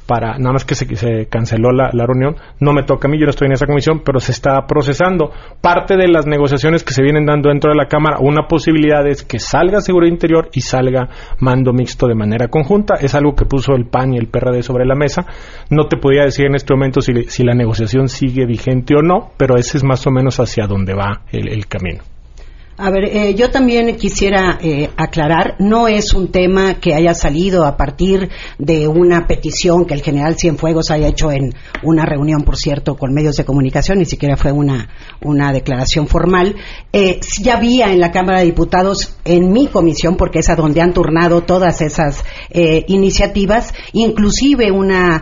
[0.08, 3.30] para, nada más que se, canceló la, reunión, no me toca a mí, yo no
[3.30, 5.32] estoy en esa comisión, pero se está procesando.
[5.60, 9.22] Parte de las negociaciones que se vienen dando dentro de la Cámara, una posibilidad es
[9.22, 12.94] que salga Seguridad Interior y salga mando mixto de manera conjunta.
[12.94, 15.26] Es algo que puso el PAN y el PRD sobre la mesa.
[15.68, 19.58] No te podía decir en este momento si, la negociación sigue vigente o no, pero
[19.58, 22.02] ese es más o menos hacia dónde va el camino.
[22.80, 27.64] A ver, eh, yo también quisiera eh, aclarar, no es un tema que haya salido
[27.64, 32.56] a partir de una petición que el general Cienfuegos haya hecho en una reunión, por
[32.56, 34.90] cierto, con medios de comunicación, ni siquiera fue una,
[35.22, 36.54] una declaración formal.
[36.92, 40.80] Eh, ya había en la Cámara de Diputados, en mi comisión, porque es a donde
[40.80, 45.20] han turnado todas esas eh, iniciativas, inclusive una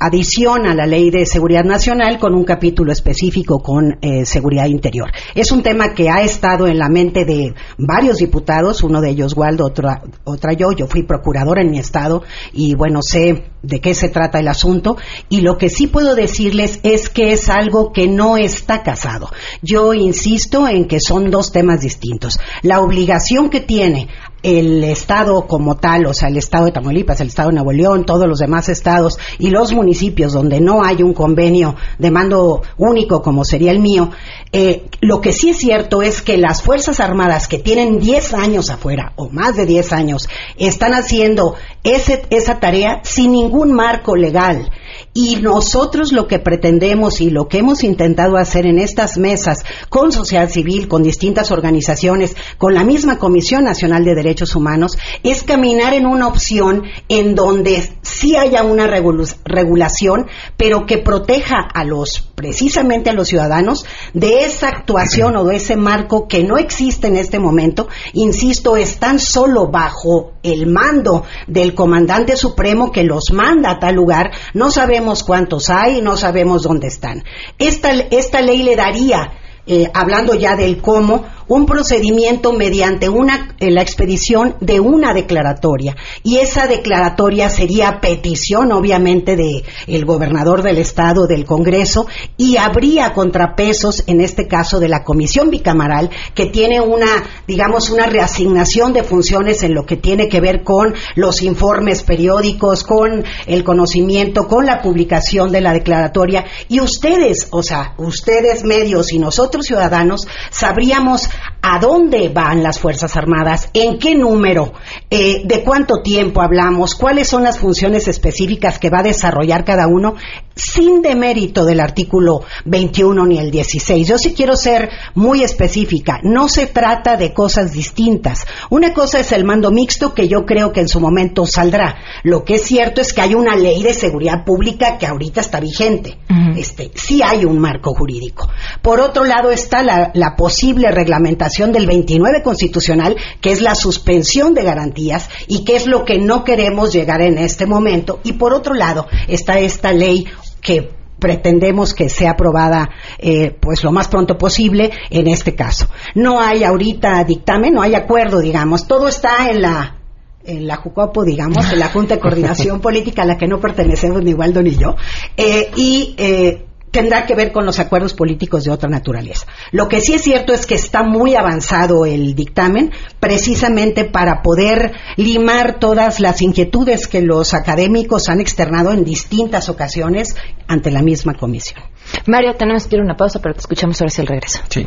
[0.00, 5.10] adición a la Ley de Seguridad Nacional con un capítulo específico con seguridad interior.
[5.34, 9.36] Es un tema que ha estado en la mente de varios diputados, uno de ellos
[9.36, 12.22] Waldo, otra, otra yo, yo fui procuradora en mi estado
[12.52, 14.96] y bueno, sé de qué se trata el asunto
[15.28, 19.30] y lo que sí puedo decirles es que es algo que no está casado.
[19.62, 22.38] Yo insisto en que son dos temas distintos.
[22.62, 24.08] La obligación que tiene
[24.42, 28.04] el Estado como tal, o sea, el Estado de Tamaulipas, el Estado de Nuevo León,
[28.04, 33.22] todos los demás estados y los municipios donde no hay un convenio de mando único
[33.22, 34.10] como sería el mío,
[34.52, 38.70] eh, lo que sí es cierto es que las Fuerzas Armadas que tienen 10 años
[38.70, 40.28] afuera o más de 10 años
[40.58, 44.70] están haciendo esa tarea sin ningún marco legal.
[45.14, 50.12] Y nosotros lo que pretendemos y lo que hemos intentado hacer en estas mesas con
[50.12, 55.94] sociedad civil, con distintas organizaciones, con la misma Comisión Nacional de Derechos Humanos, es caminar
[55.94, 63.10] en una opción en donde sí haya una regulación, pero que proteja a los, precisamente
[63.10, 67.38] a los ciudadanos, de esa actuación o de ese marco que no existe en este
[67.38, 67.88] momento.
[68.12, 74.32] Insisto, están solo bajo el mando del comandante supremo que los manda a tal lugar.
[74.54, 77.24] No sabemos sabemos cuántos hay, no sabemos dónde están.
[77.58, 79.32] Esta, esta ley le daría,
[79.66, 85.94] eh, hablando ya del cómo, un procedimiento mediante una, eh, la expedición de una declaratoria.
[86.22, 92.06] Y esa declaratoria sería petición obviamente de el gobernador del estado del Congreso
[92.38, 98.06] y habría contrapesos en este caso de la comisión bicamaral que tiene una digamos una
[98.06, 103.62] reasignación de funciones en lo que tiene que ver con los informes periódicos con el
[103.62, 106.46] conocimiento con la publicación de la declaratoria.
[106.68, 111.28] Y ustedes o sea ustedes medios y nosotros ciudadanos sabríamos
[111.60, 114.72] a dónde van las Fuerzas Armadas, en qué número,
[115.10, 119.86] eh, de cuánto tiempo hablamos, cuáles son las funciones específicas que va a desarrollar cada
[119.86, 120.16] uno,
[120.54, 124.06] sin demérito del artículo 21 ni el 16.
[124.06, 126.20] Yo sí quiero ser muy específica.
[126.22, 128.46] No se trata de cosas distintas.
[128.70, 131.96] Una cosa es el mando mixto que yo creo que en su momento saldrá.
[132.22, 135.60] Lo que es cierto es que hay una ley de seguridad pública que ahorita está
[135.60, 136.18] vigente.
[136.56, 138.48] Este, sí hay un marco jurídico.
[138.80, 140.90] Por otro lado está la, la posible
[141.22, 146.18] reglamentación del 29 constitucional, que es la suspensión de garantías y que es lo que
[146.18, 148.20] no queremos llegar en este momento.
[148.24, 150.26] Y por otro lado está esta ley
[150.60, 155.86] que pretendemos que sea aprobada eh, pues lo más pronto posible en este caso.
[156.14, 159.98] No hay ahorita dictamen, no hay acuerdo, digamos, todo está en la
[160.44, 164.24] en la JUCOPO, digamos, en la Junta de Coordinación Política a la que no pertenecemos
[164.24, 164.96] ni Waldo ni yo,
[165.36, 169.46] eh, y eh, tendrá que ver con los acuerdos políticos de otra naturaleza.
[169.72, 174.92] Lo que sí es cierto es que está muy avanzado el dictamen, precisamente para poder
[175.16, 180.36] limar todas las inquietudes que los académicos han externado en distintas ocasiones
[180.68, 181.82] ante la misma comisión.
[182.26, 184.60] Mario, tenemos que ir a una pausa, pero te escuchamos ahora hacia el regreso.
[184.68, 184.86] Sí.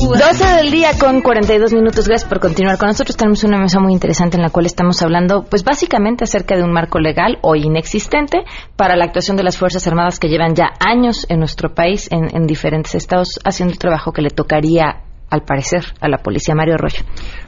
[0.00, 2.06] 12 del día con 42 minutos.
[2.06, 3.16] Gracias por continuar con nosotros.
[3.16, 6.72] Tenemos una mesa muy interesante en la cual estamos hablando, pues básicamente acerca de un
[6.72, 8.44] marco legal o inexistente
[8.76, 12.46] para la actuación de las Fuerzas Armadas que llevan ya años en nuestro país, en,
[12.46, 17.02] diferentes estados, haciendo el trabajo que le tocaría al parecer, a la policía Mario Arroyo.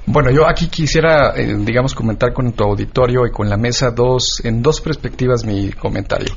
[0.07, 4.43] Bueno, yo aquí quisiera, eh, digamos, comentar con tu auditorio y con la mesa dos,
[4.45, 6.35] en dos perspectivas mi comentario.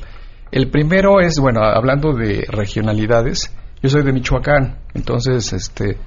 [0.52, 3.52] El primero es, bueno, hablando de regionalidades,
[3.84, 5.98] yo soy de Michoacán, entonces, este,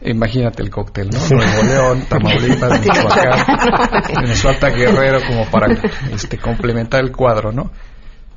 [0.00, 1.18] Imagínate el cóctel, ¿no?
[1.36, 5.76] Nuevo León, Tamaulipas, Michoacán, nos falta Guerrero como para
[6.12, 7.72] este, complementar el cuadro, ¿no?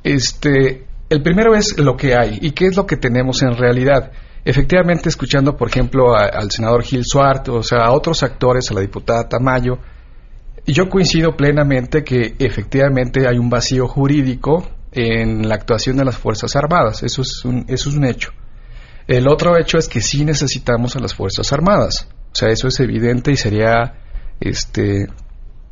[0.02, 4.10] Este, el primero es lo que hay y qué es lo que tenemos en realidad.
[4.44, 8.80] Efectivamente, escuchando, por ejemplo, al senador Gil Suart, o sea, a otros actores, a la
[8.80, 9.78] diputada Tamayo,
[10.66, 16.56] yo coincido plenamente que efectivamente hay un vacío jurídico en la actuación de las Fuerzas
[16.56, 17.04] Armadas.
[17.04, 18.32] Eso es un, eso es un hecho.
[19.06, 22.08] El otro hecho es que sí necesitamos a las Fuerzas Armadas.
[22.32, 23.94] O sea, eso es evidente y sería
[24.40, 25.06] este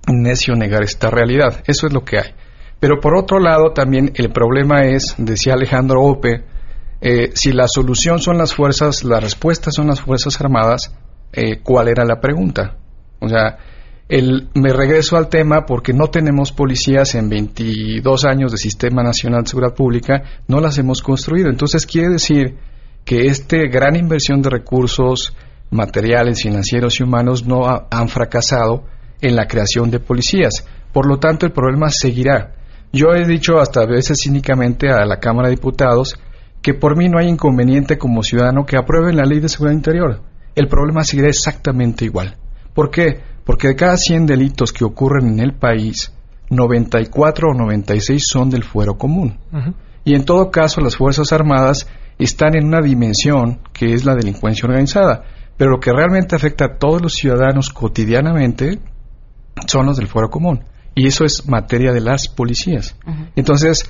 [0.07, 1.63] necio negar esta realidad.
[1.67, 2.35] Eso es lo que hay.
[2.81, 6.45] Pero por otro lado, también el problema es, decía Alejandro Ope,
[7.01, 10.95] eh, si la solución son las fuerzas, las respuestas son las Fuerzas Armadas,
[11.33, 12.77] eh, ¿cuál era la pregunta?
[13.21, 13.59] O sea,
[14.09, 19.45] el, me regreso al tema porque no tenemos policías en 22 años de Sistema Nacional
[19.45, 21.49] de Seguridad Pública, no las hemos construido.
[21.49, 22.57] Entonces quiere decir
[23.05, 25.35] que esta gran inversión de recursos
[25.71, 28.85] materiales, financieros y humanos no han fracasado
[29.21, 30.67] en la creación de policías.
[30.93, 32.55] Por lo tanto, el problema seguirá.
[32.93, 36.19] Yo he dicho hasta a veces cínicamente a la Cámara de Diputados
[36.61, 40.21] que por mí no hay inconveniente como ciudadano que aprueben la ley de seguridad interior.
[40.55, 42.37] El problema seguirá exactamente igual.
[42.75, 43.21] ¿Por qué?
[43.45, 46.13] Porque de cada 100 delitos que ocurren en el país,
[46.51, 49.39] 94 o 96 son del fuero común.
[50.05, 51.87] Y en todo caso, las Fuerzas Armadas
[52.25, 55.25] están en una dimensión que es la delincuencia organizada.
[55.57, 58.79] Pero lo que realmente afecta a todos los ciudadanos cotidianamente
[59.67, 60.65] son los del fuero común.
[60.95, 62.97] Y eso es materia de las policías.
[63.37, 63.89] Entonces,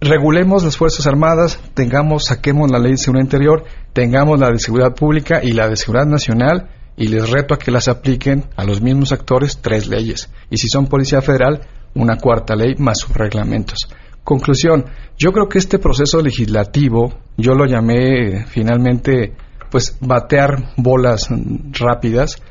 [0.00, 4.94] regulemos las Fuerzas Armadas, tengamos, saquemos la ley de seguridad interior, tengamos la de seguridad
[4.94, 8.80] pública y la de seguridad nacional, y les reto a que las apliquen a los
[8.80, 10.30] mismos actores tres leyes.
[10.50, 13.88] Y si son Policía Federal, una cuarta ley más sus reglamentos.
[14.22, 14.84] Conclusión,
[15.18, 19.34] yo creo que este proceso legislativo, yo lo llamé finalmente,
[19.70, 21.28] pues, batear bolas
[21.72, 22.42] rápidas,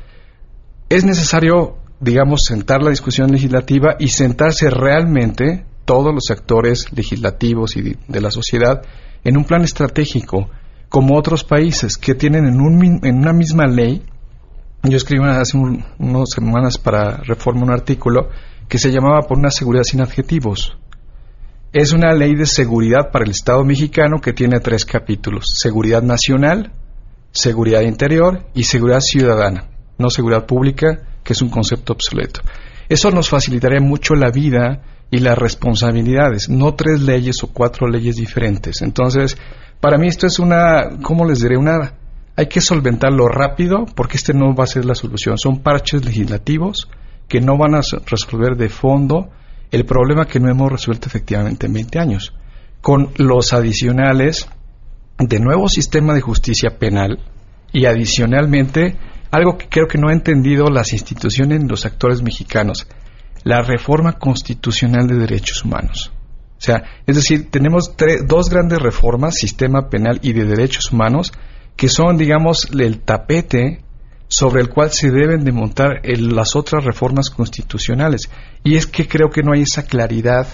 [0.88, 7.96] es necesario, digamos, sentar la discusión legislativa y sentarse realmente todos los actores legislativos y
[8.06, 8.82] de la sociedad
[9.24, 10.48] en un plan estratégico,
[10.88, 14.02] como otros países que tienen en, un, en una misma ley.
[14.82, 18.30] Yo escribí hace unas semanas para Reforma un artículo
[18.68, 20.79] que se llamaba Por una seguridad sin adjetivos
[21.72, 25.44] es una ley de seguridad para el Estado mexicano que tiene tres capítulos.
[25.54, 26.72] Seguridad nacional,
[27.30, 32.40] seguridad interior y seguridad ciudadana, no seguridad pública, que es un concepto obsoleto.
[32.88, 38.16] Eso nos facilitaría mucho la vida y las responsabilidades, no tres leyes o cuatro leyes
[38.16, 38.82] diferentes.
[38.82, 39.38] Entonces,
[39.80, 41.56] para mí esto es una, ¿cómo les diré?
[41.56, 41.94] Una,
[42.34, 45.38] hay que solventarlo rápido porque este no va a ser la solución.
[45.38, 46.88] Son parches legislativos
[47.28, 49.30] que no van a resolver de fondo
[49.70, 52.34] el problema que no hemos resuelto efectivamente en 20 años,
[52.80, 54.48] con los adicionales
[55.18, 57.20] de nuevo sistema de justicia penal
[57.72, 58.96] y adicionalmente
[59.30, 62.86] algo que creo que no ha entendido las instituciones los actores mexicanos,
[63.44, 66.12] la reforma constitucional de derechos humanos.
[66.58, 67.94] O sea, es decir, tenemos
[68.26, 71.32] dos grandes reformas, sistema penal y de derechos humanos,
[71.76, 73.82] que son, digamos, el tapete
[74.30, 78.30] sobre el cual se deben de montar las otras reformas constitucionales.
[78.62, 80.46] Y es que creo que no hay esa claridad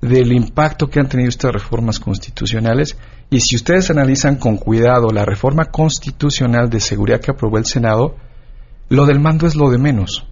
[0.00, 2.96] del impacto que han tenido estas reformas constitucionales.
[3.28, 8.16] Y si ustedes analizan con cuidado la reforma constitucional de seguridad que aprobó el Senado,
[8.88, 10.26] lo del mando es lo de menos.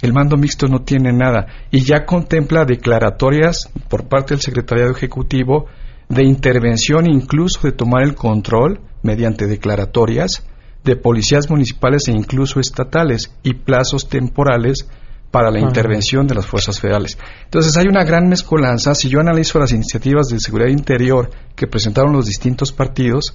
[0.00, 5.66] El mando mixto no tiene nada y ya contempla declaratorias por parte del Secretariado Ejecutivo
[6.08, 10.46] de intervención, incluso de tomar el control mediante declaratorias
[10.86, 14.88] de policías municipales e incluso estatales y plazos temporales
[15.32, 17.18] para la intervención de las fuerzas federales.
[17.44, 18.94] Entonces hay una gran mezcolanza.
[18.94, 23.34] Si yo analizo las iniciativas de seguridad interior que presentaron los distintos partidos,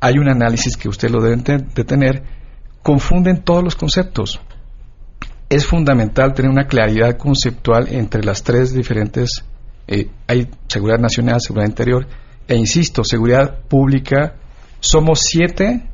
[0.00, 1.42] hay un análisis que usted lo debe
[1.74, 2.22] de tener,
[2.82, 4.40] confunden todos los conceptos.
[5.48, 9.44] Es fundamental tener una claridad conceptual entre las tres diferentes,
[9.88, 12.06] eh, hay seguridad nacional, seguridad interior,
[12.46, 14.36] e insisto, seguridad pública.
[14.80, 15.88] Somos siete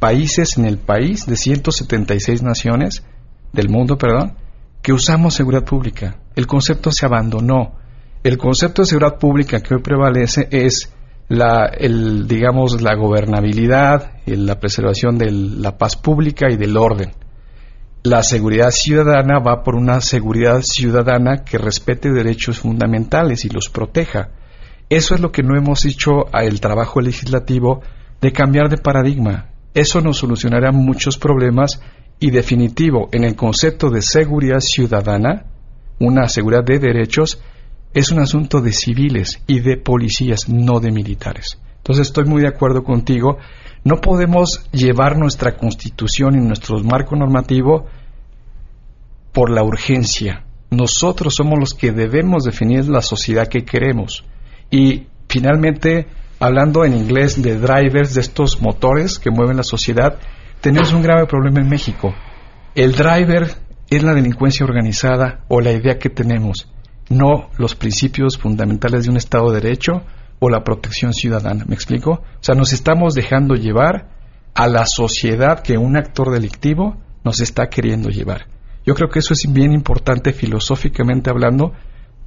[0.00, 3.04] países en el país de 176 naciones
[3.52, 4.34] del mundo, perdón,
[4.82, 6.16] que usamos seguridad pública.
[6.34, 7.76] El concepto se abandonó.
[8.24, 10.92] El concepto de seguridad pública que hoy prevalece es
[11.28, 17.12] la, digamos, la gobernabilidad, la preservación de la paz pública y del orden.
[18.02, 24.30] La seguridad ciudadana va por una seguridad ciudadana que respete derechos fundamentales y los proteja.
[24.88, 27.82] Eso es lo que no hemos hecho el trabajo legislativo
[28.20, 29.50] de cambiar de paradigma.
[29.74, 31.80] Eso nos solucionará muchos problemas
[32.18, 35.46] y definitivo en el concepto de seguridad ciudadana,
[35.98, 37.40] una seguridad de derechos,
[37.94, 41.58] es un asunto de civiles y de policías, no de militares.
[41.78, 43.38] Entonces estoy muy de acuerdo contigo.
[43.84, 47.86] No podemos llevar nuestra constitución y nuestro marco normativo
[49.32, 50.44] por la urgencia.
[50.70, 54.24] Nosotros somos los que debemos definir la sociedad que queremos.
[54.70, 56.06] Y finalmente,
[56.40, 60.18] hablando en inglés de drivers, de estos motores que mueven la sociedad,
[60.60, 62.14] tenemos un grave problema en México.
[62.74, 63.48] El driver
[63.88, 66.68] es la delincuencia organizada o la idea que tenemos
[67.10, 70.02] no los principios fundamentales de un Estado de Derecho
[70.38, 71.64] o la protección ciudadana.
[71.66, 72.12] ¿Me explico?
[72.12, 74.08] O sea, nos estamos dejando llevar
[74.54, 78.46] a la sociedad que un actor delictivo nos está queriendo llevar.
[78.86, 81.72] Yo creo que eso es bien importante filosóficamente hablando,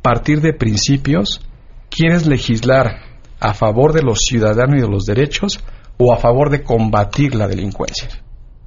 [0.01, 1.41] partir de principios,
[1.89, 3.12] quieres legislar
[3.43, 5.59] a favor de los ciudadanos y de los derechos
[5.97, 8.07] o a favor de combatir la delincuencia.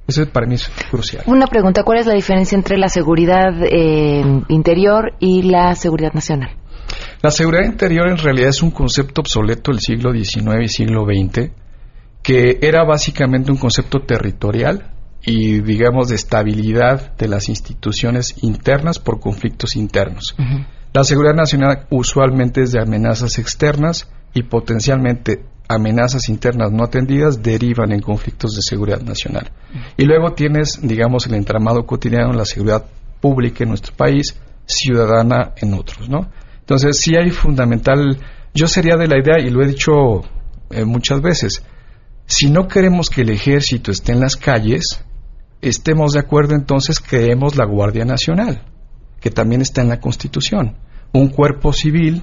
[0.07, 1.23] Eso para mí es crucial.
[1.25, 6.51] Una pregunta, ¿cuál es la diferencia entre la seguridad eh, interior y la seguridad nacional?
[7.21, 11.51] La seguridad interior en realidad es un concepto obsoleto del siglo XIX y siglo XX,
[12.21, 14.93] que era básicamente un concepto territorial
[15.25, 20.35] y, digamos, de estabilidad de las instituciones internas por conflictos internos.
[20.93, 27.91] La seguridad nacional usualmente es de amenazas externas y potencialmente amenazas internas no atendidas derivan
[27.91, 29.51] en conflictos de seguridad nacional.
[29.97, 32.85] Y luego tienes, digamos, el entramado cotidiano, la seguridad
[33.19, 36.29] pública en nuestro país, ciudadana en otros, ¿no?
[36.59, 38.19] Entonces, sí hay fundamental,
[38.53, 40.21] yo sería de la idea, y lo he dicho
[40.69, 41.63] eh, muchas veces,
[42.27, 45.03] si no queremos que el ejército esté en las calles,
[45.61, 48.61] estemos de acuerdo entonces creemos la Guardia Nacional,
[49.19, 50.77] que también está en la Constitución,
[51.11, 52.21] un cuerpo civil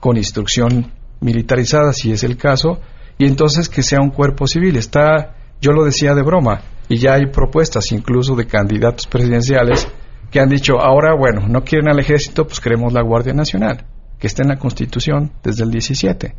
[0.00, 2.80] con instrucción militarizada, si es el caso,
[3.18, 4.76] y entonces que sea un cuerpo civil.
[4.76, 9.86] Está, yo lo decía de broma, y ya hay propuestas incluso de candidatos presidenciales
[10.30, 13.84] que han dicho, ahora, bueno, no quieren al ejército, pues queremos la Guardia Nacional,
[14.18, 16.34] que está en la Constitución desde el 17.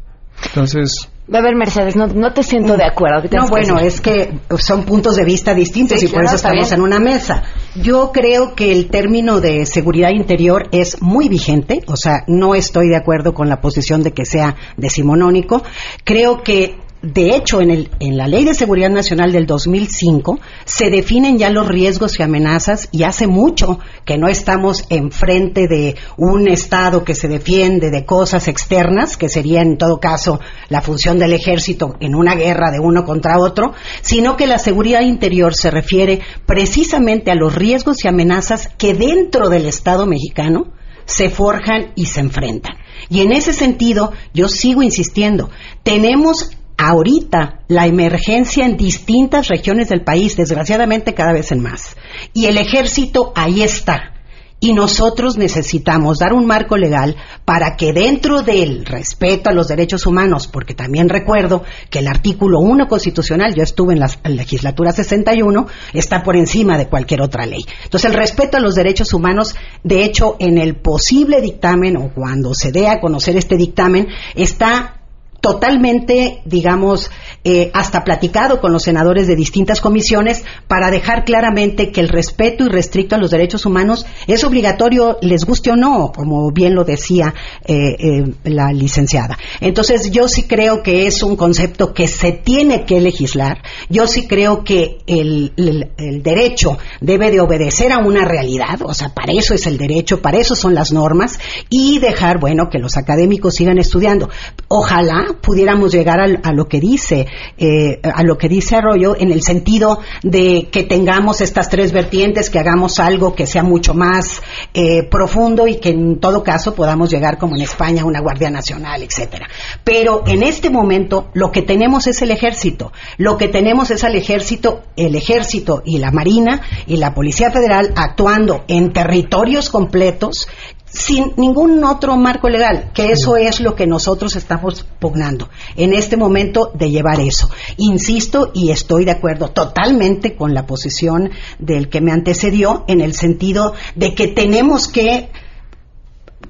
[0.46, 1.10] Entonces.
[1.34, 3.24] A ver, Mercedes, no, no te siento de acuerdo.
[3.32, 7.00] No, bueno, es que son puntos de vista distintos y por eso estamos en una
[7.00, 7.44] mesa.
[7.76, 12.90] Yo creo que el término de seguridad interior es muy vigente, o sea, no estoy
[12.90, 15.64] de acuerdo con la posición de que sea decimonónico.
[16.04, 20.92] Creo que de hecho, en, el, en, la Ley de Seguridad Nacional del 2005 se
[20.92, 26.48] definen ya los riesgos y amenazas y hace mucho que no estamos enfrente de un
[26.48, 30.40] Estado que se defiende de cosas externas, que sería en todo caso
[30.70, 35.02] la función del ejército en una guerra de uno contra otro, sino que la seguridad
[35.02, 40.74] interior se refiere precisamente a los riesgos y amenazas que dentro del Estado mexicano
[41.06, 42.76] se forjan y se enfrentan.
[43.10, 45.50] Y en ese sentido, yo sigo insistiendo,
[45.82, 46.52] tenemos
[46.82, 51.96] ahorita la emergencia en distintas regiones del país, desgraciadamente cada vez en más.
[52.34, 54.16] Y el ejército ahí está.
[54.64, 57.16] Y nosotros necesitamos dar un marco legal
[57.46, 62.60] para que dentro del respeto a los derechos humanos, porque también recuerdo que el artículo
[62.60, 67.64] 1 constitucional, yo estuve en la legislatura 61, está por encima de cualquier otra ley.
[67.84, 72.54] Entonces el respeto a los derechos humanos, de hecho, en el posible dictamen o cuando
[72.54, 75.01] se dé a conocer este dictamen, está
[75.42, 77.10] totalmente, digamos,
[77.44, 82.64] eh, hasta platicado con los senadores de distintas comisiones para dejar claramente que el respeto
[82.64, 86.84] y restricto a los derechos humanos es obligatorio, les guste o no, como bien lo
[86.84, 87.34] decía
[87.66, 89.40] eh, eh, la licenciada.
[89.60, 93.64] Entonces, yo sí creo que es un concepto que se tiene que legislar.
[93.90, 99.10] Yo sí creo que el, el derecho debe de obedecer a una realidad, o sea,
[99.10, 101.40] para eso es el derecho, para eso son las normas,
[101.70, 104.30] y dejar, bueno, que los académicos sigan estudiando.
[104.68, 107.28] Ojalá pudiéramos llegar a, lo que dice,
[107.58, 112.50] eh, a lo que dice Arroyo, en el sentido de que tengamos estas tres vertientes,
[112.50, 114.42] que hagamos algo que sea mucho más
[114.74, 118.50] eh, profundo y que en todo caso podamos llegar, como en España, a una Guardia
[118.50, 119.48] Nacional, etcétera.
[119.84, 122.92] Pero en este momento lo que tenemos es el ejército.
[123.18, 127.94] Lo que tenemos es al ejército, el ejército y la Marina y la Policía Federal
[127.96, 130.48] actuando en territorios completos
[130.94, 136.18] sin ningún otro marco legal, que eso es lo que nosotros estamos pugnando en este
[136.18, 137.50] momento de llevar eso.
[137.78, 143.14] Insisto y estoy de acuerdo totalmente con la posición del que me antecedió en el
[143.14, 145.30] sentido de que tenemos que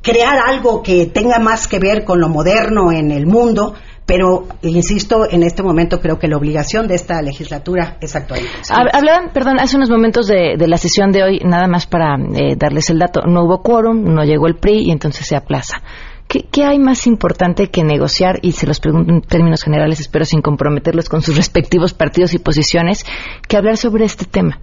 [0.02, 3.76] crear algo que tenga más que ver con lo moderno en el mundo,
[4.06, 8.90] pero insisto, en este momento creo que la obligación de esta legislatura es actualizar.
[8.94, 12.90] Hablaban, perdón, hace unos momentos de, la sesión de hoy, nada más para eh, darles
[12.90, 15.82] el dato, no hubo quórum, no llegó el PRI y entonces se aplaza.
[16.28, 18.40] ¿Qué, ¿Qué, hay más importante que negociar?
[18.42, 22.40] Y se los pregunto en términos generales, espero sin comprometerlos con sus respectivos partidos y
[22.40, 23.06] posiciones,
[23.48, 24.60] que hablar sobre este tema.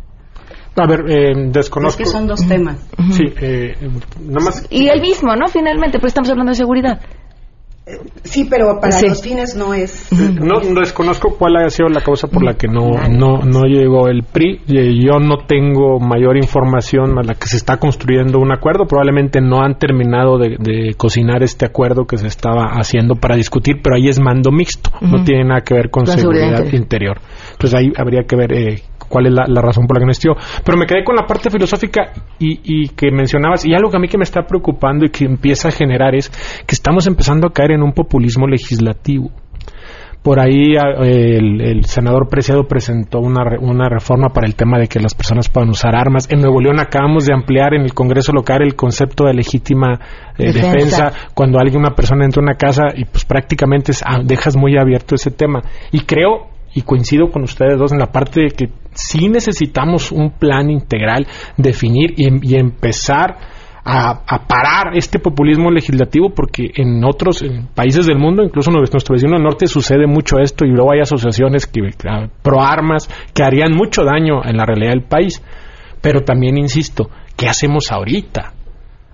[0.76, 2.02] A ver, eh, desconozco.
[2.02, 2.78] Es que son dos temas.
[3.10, 3.74] Sí, eh,
[4.30, 4.66] más.
[4.70, 5.48] Y el mismo, ¿no?
[5.48, 7.00] Finalmente, pues estamos hablando de seguridad.
[8.24, 10.08] Sí, pero para los fines no es.
[10.12, 14.22] No, desconozco cuál ha sido la causa por la que no, no, no llegó el
[14.22, 14.60] PRI.
[14.66, 18.84] Yo no tengo mayor información a la que se está construyendo un acuerdo.
[18.86, 23.96] Probablemente no han terminado de, cocinar este acuerdo que se estaba haciendo para discutir, pero
[23.96, 24.90] ahí es mando mixto.
[25.00, 27.18] No tiene nada que ver con seguridad, interior.
[27.52, 30.36] Entonces ahí habría que ver eh, cuál es la, razón por la que no existió.
[30.64, 34.00] Pero me quedé con la parte filosófica y, y, que mencionabas, y algo que a
[34.00, 37.52] mí que me está preocupando y que empieza a generar es que estamos empezando a
[37.52, 39.30] caer en un populismo legislativo.
[40.22, 45.14] Por ahí el, senador Preciado presentó una, una, reforma para el tema de que las
[45.14, 46.28] personas puedan usar armas.
[46.30, 49.98] En Nuevo León acabamos de ampliar en el Congreso local el concepto de legítima
[50.36, 51.12] eh, defensa.
[51.34, 55.14] cuando alguien, una persona entra a una casa y pues prácticamente ah, dejas muy abierto
[55.14, 55.62] ese tema.
[55.92, 60.32] Y creo y coincido con ustedes dos en la parte de que sí necesitamos un
[60.32, 61.26] plan integral,
[61.56, 63.36] definir y, empezar
[63.84, 67.44] a, parar este populismo legislativo porque en otros
[67.74, 71.00] países del mundo, incluso en nuestro vecino del norte, sucede mucho esto y luego hay
[71.00, 71.80] asociaciones que,
[72.42, 75.42] pro armas que harían mucho daño en la realidad del país.
[76.00, 78.52] Pero también insisto, ¿qué hacemos ahorita?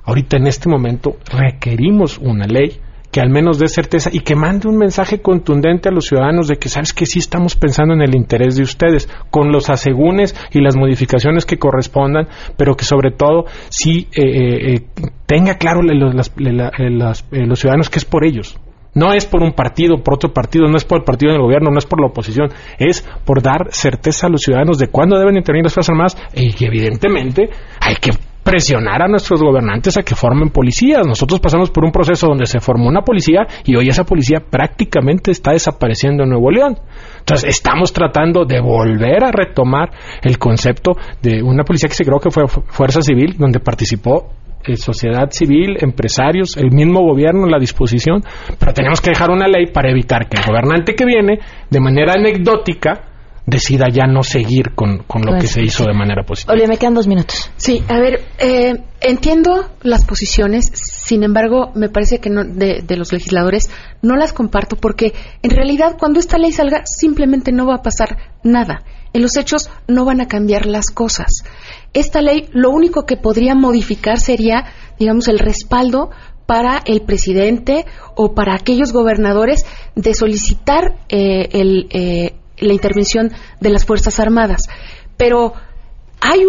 [0.04, 2.80] Ahorita en este momento requerimos una ley
[3.14, 6.56] que al menos dé certeza y que mande un mensaje contundente a los ciudadanos de
[6.56, 10.60] que sabes que sí estamos pensando en el interés de ustedes, con los asegúnes y
[10.60, 14.80] las modificaciones que correspondan, pero que sobre todo sí eh, eh, eh,
[15.26, 18.58] tenga claro los ciudadanos que es por ellos.
[18.94, 21.70] No es por un partido, por otro partido, no es por el partido del gobierno,
[21.70, 22.48] no es por la oposición,
[22.80, 26.52] es por dar certeza a los ciudadanos de cuándo deben intervenir las Fuerzas Armadas y
[26.52, 27.48] que evidentemente
[27.80, 28.10] hay que
[28.44, 31.06] presionar a nuestros gobernantes a que formen policías.
[31.06, 35.30] Nosotros pasamos por un proceso donde se formó una policía y hoy esa policía prácticamente
[35.30, 36.78] está desapareciendo en Nuevo León.
[37.18, 39.90] Entonces, estamos tratando de volver a retomar
[40.22, 40.92] el concepto
[41.22, 44.28] de una policía que se creó que fue Fuerza Civil, donde participó
[44.66, 48.22] eh, sociedad civil, empresarios, el mismo gobierno, la disposición,
[48.58, 51.38] pero tenemos que dejar una ley para evitar que el gobernante que viene,
[51.68, 53.13] de manera anecdótica,
[53.46, 56.52] decida ya no seguir con, con lo que se hizo de manera positiva.
[56.52, 57.50] Olivia, me quedan dos minutos.
[57.56, 62.96] Sí, a ver, eh, entiendo las posiciones, sin embargo, me parece que no, de, de,
[62.96, 63.68] los legisladores
[64.00, 68.16] no las comparto porque en realidad cuando esta ley salga simplemente no va a pasar
[68.42, 68.82] nada.
[69.12, 71.44] En los hechos no van a cambiar las cosas.
[71.92, 74.64] Esta ley lo único que podría modificar sería,
[74.98, 76.10] digamos, el respaldo
[76.46, 77.86] para el presidente
[78.16, 79.64] o para aquellos gobernadores
[79.94, 84.68] de solicitar eh, el, eh, la intervención de las Fuerzas Armadas.
[85.16, 85.54] Pero
[86.20, 86.44] hay,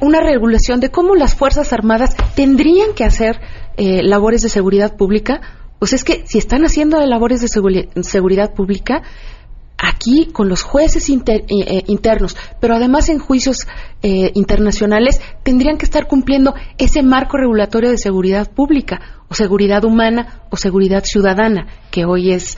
[0.00, 3.40] una regulación de cómo las Fuerzas Armadas tendrían que hacer
[3.76, 5.40] eh, labores de seguridad pública.
[5.78, 9.02] Pues es que si están haciendo labores de seguridad pública,
[9.78, 13.66] aquí con los jueces eh, eh, internos, pero además en juicios
[14.02, 20.42] eh, internacionales, tendrían que estar cumpliendo ese marco regulatorio de seguridad pública o seguridad humana
[20.50, 22.56] o seguridad ciudadana, que hoy es,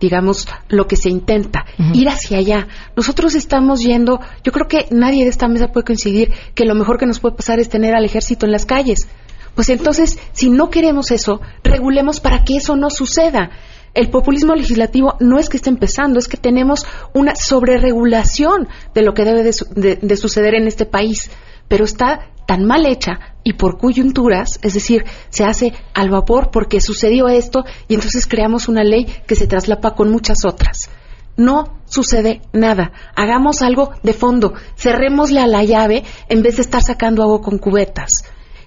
[0.00, 2.68] digamos, lo que se intenta, ir hacia allá.
[2.96, 6.98] Nosotros estamos yendo, yo creo que nadie de esta mesa puede coincidir que lo mejor
[6.98, 9.06] que nos puede pasar es tener al ejército en las calles.
[9.54, 13.50] Pues entonces, si no queremos eso, regulemos para que eso no suceda
[13.96, 19.14] el populismo legislativo no es que esté empezando, es que tenemos una sobreregulación de lo
[19.14, 21.30] que debe de, suceder en este país,
[21.66, 26.80] pero está tan mal hecha y por coyunturas, es decir, se hace al vapor porque
[26.80, 30.90] sucedió esto y entonces creamos una ley que se traslapa con muchas otras.
[31.38, 32.92] No sucede nada.
[33.14, 34.54] Hagamos algo de fondo.
[34.76, 38.24] Cerrémosle a la llave en vez de estar sacando agua con cubetas.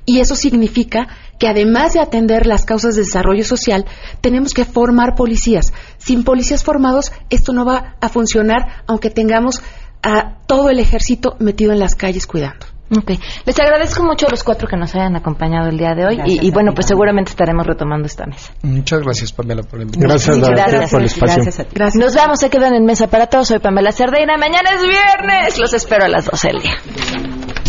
[0.10, 1.07] Y eso significa
[1.38, 3.86] que además de atender las causas de desarrollo social,
[4.22, 5.72] tenemos que formar policías.
[5.99, 9.62] Sin policías formados, esto no va a funcionar, aunque tengamos
[10.01, 12.66] a todo el ejército metido en las calles cuidando.
[12.89, 13.20] Okay.
[13.45, 16.49] Les agradezco mucho a los cuatro que nos hayan acompañado el día de hoy y,
[16.49, 18.51] bueno, pues seguramente estaremos retomando esta mesa.
[18.64, 20.10] Muchas gracias, Pamela, por la invitación.
[20.10, 21.43] Gracias, gracias, por el espacio.
[21.72, 23.49] Gracias, Nos vamos, se quedan en mesa para todos.
[23.49, 24.39] Soy Pamela Cerdeira.
[24.39, 25.60] Mañana es viernes.
[25.60, 27.68] Los espero a las 12 del día.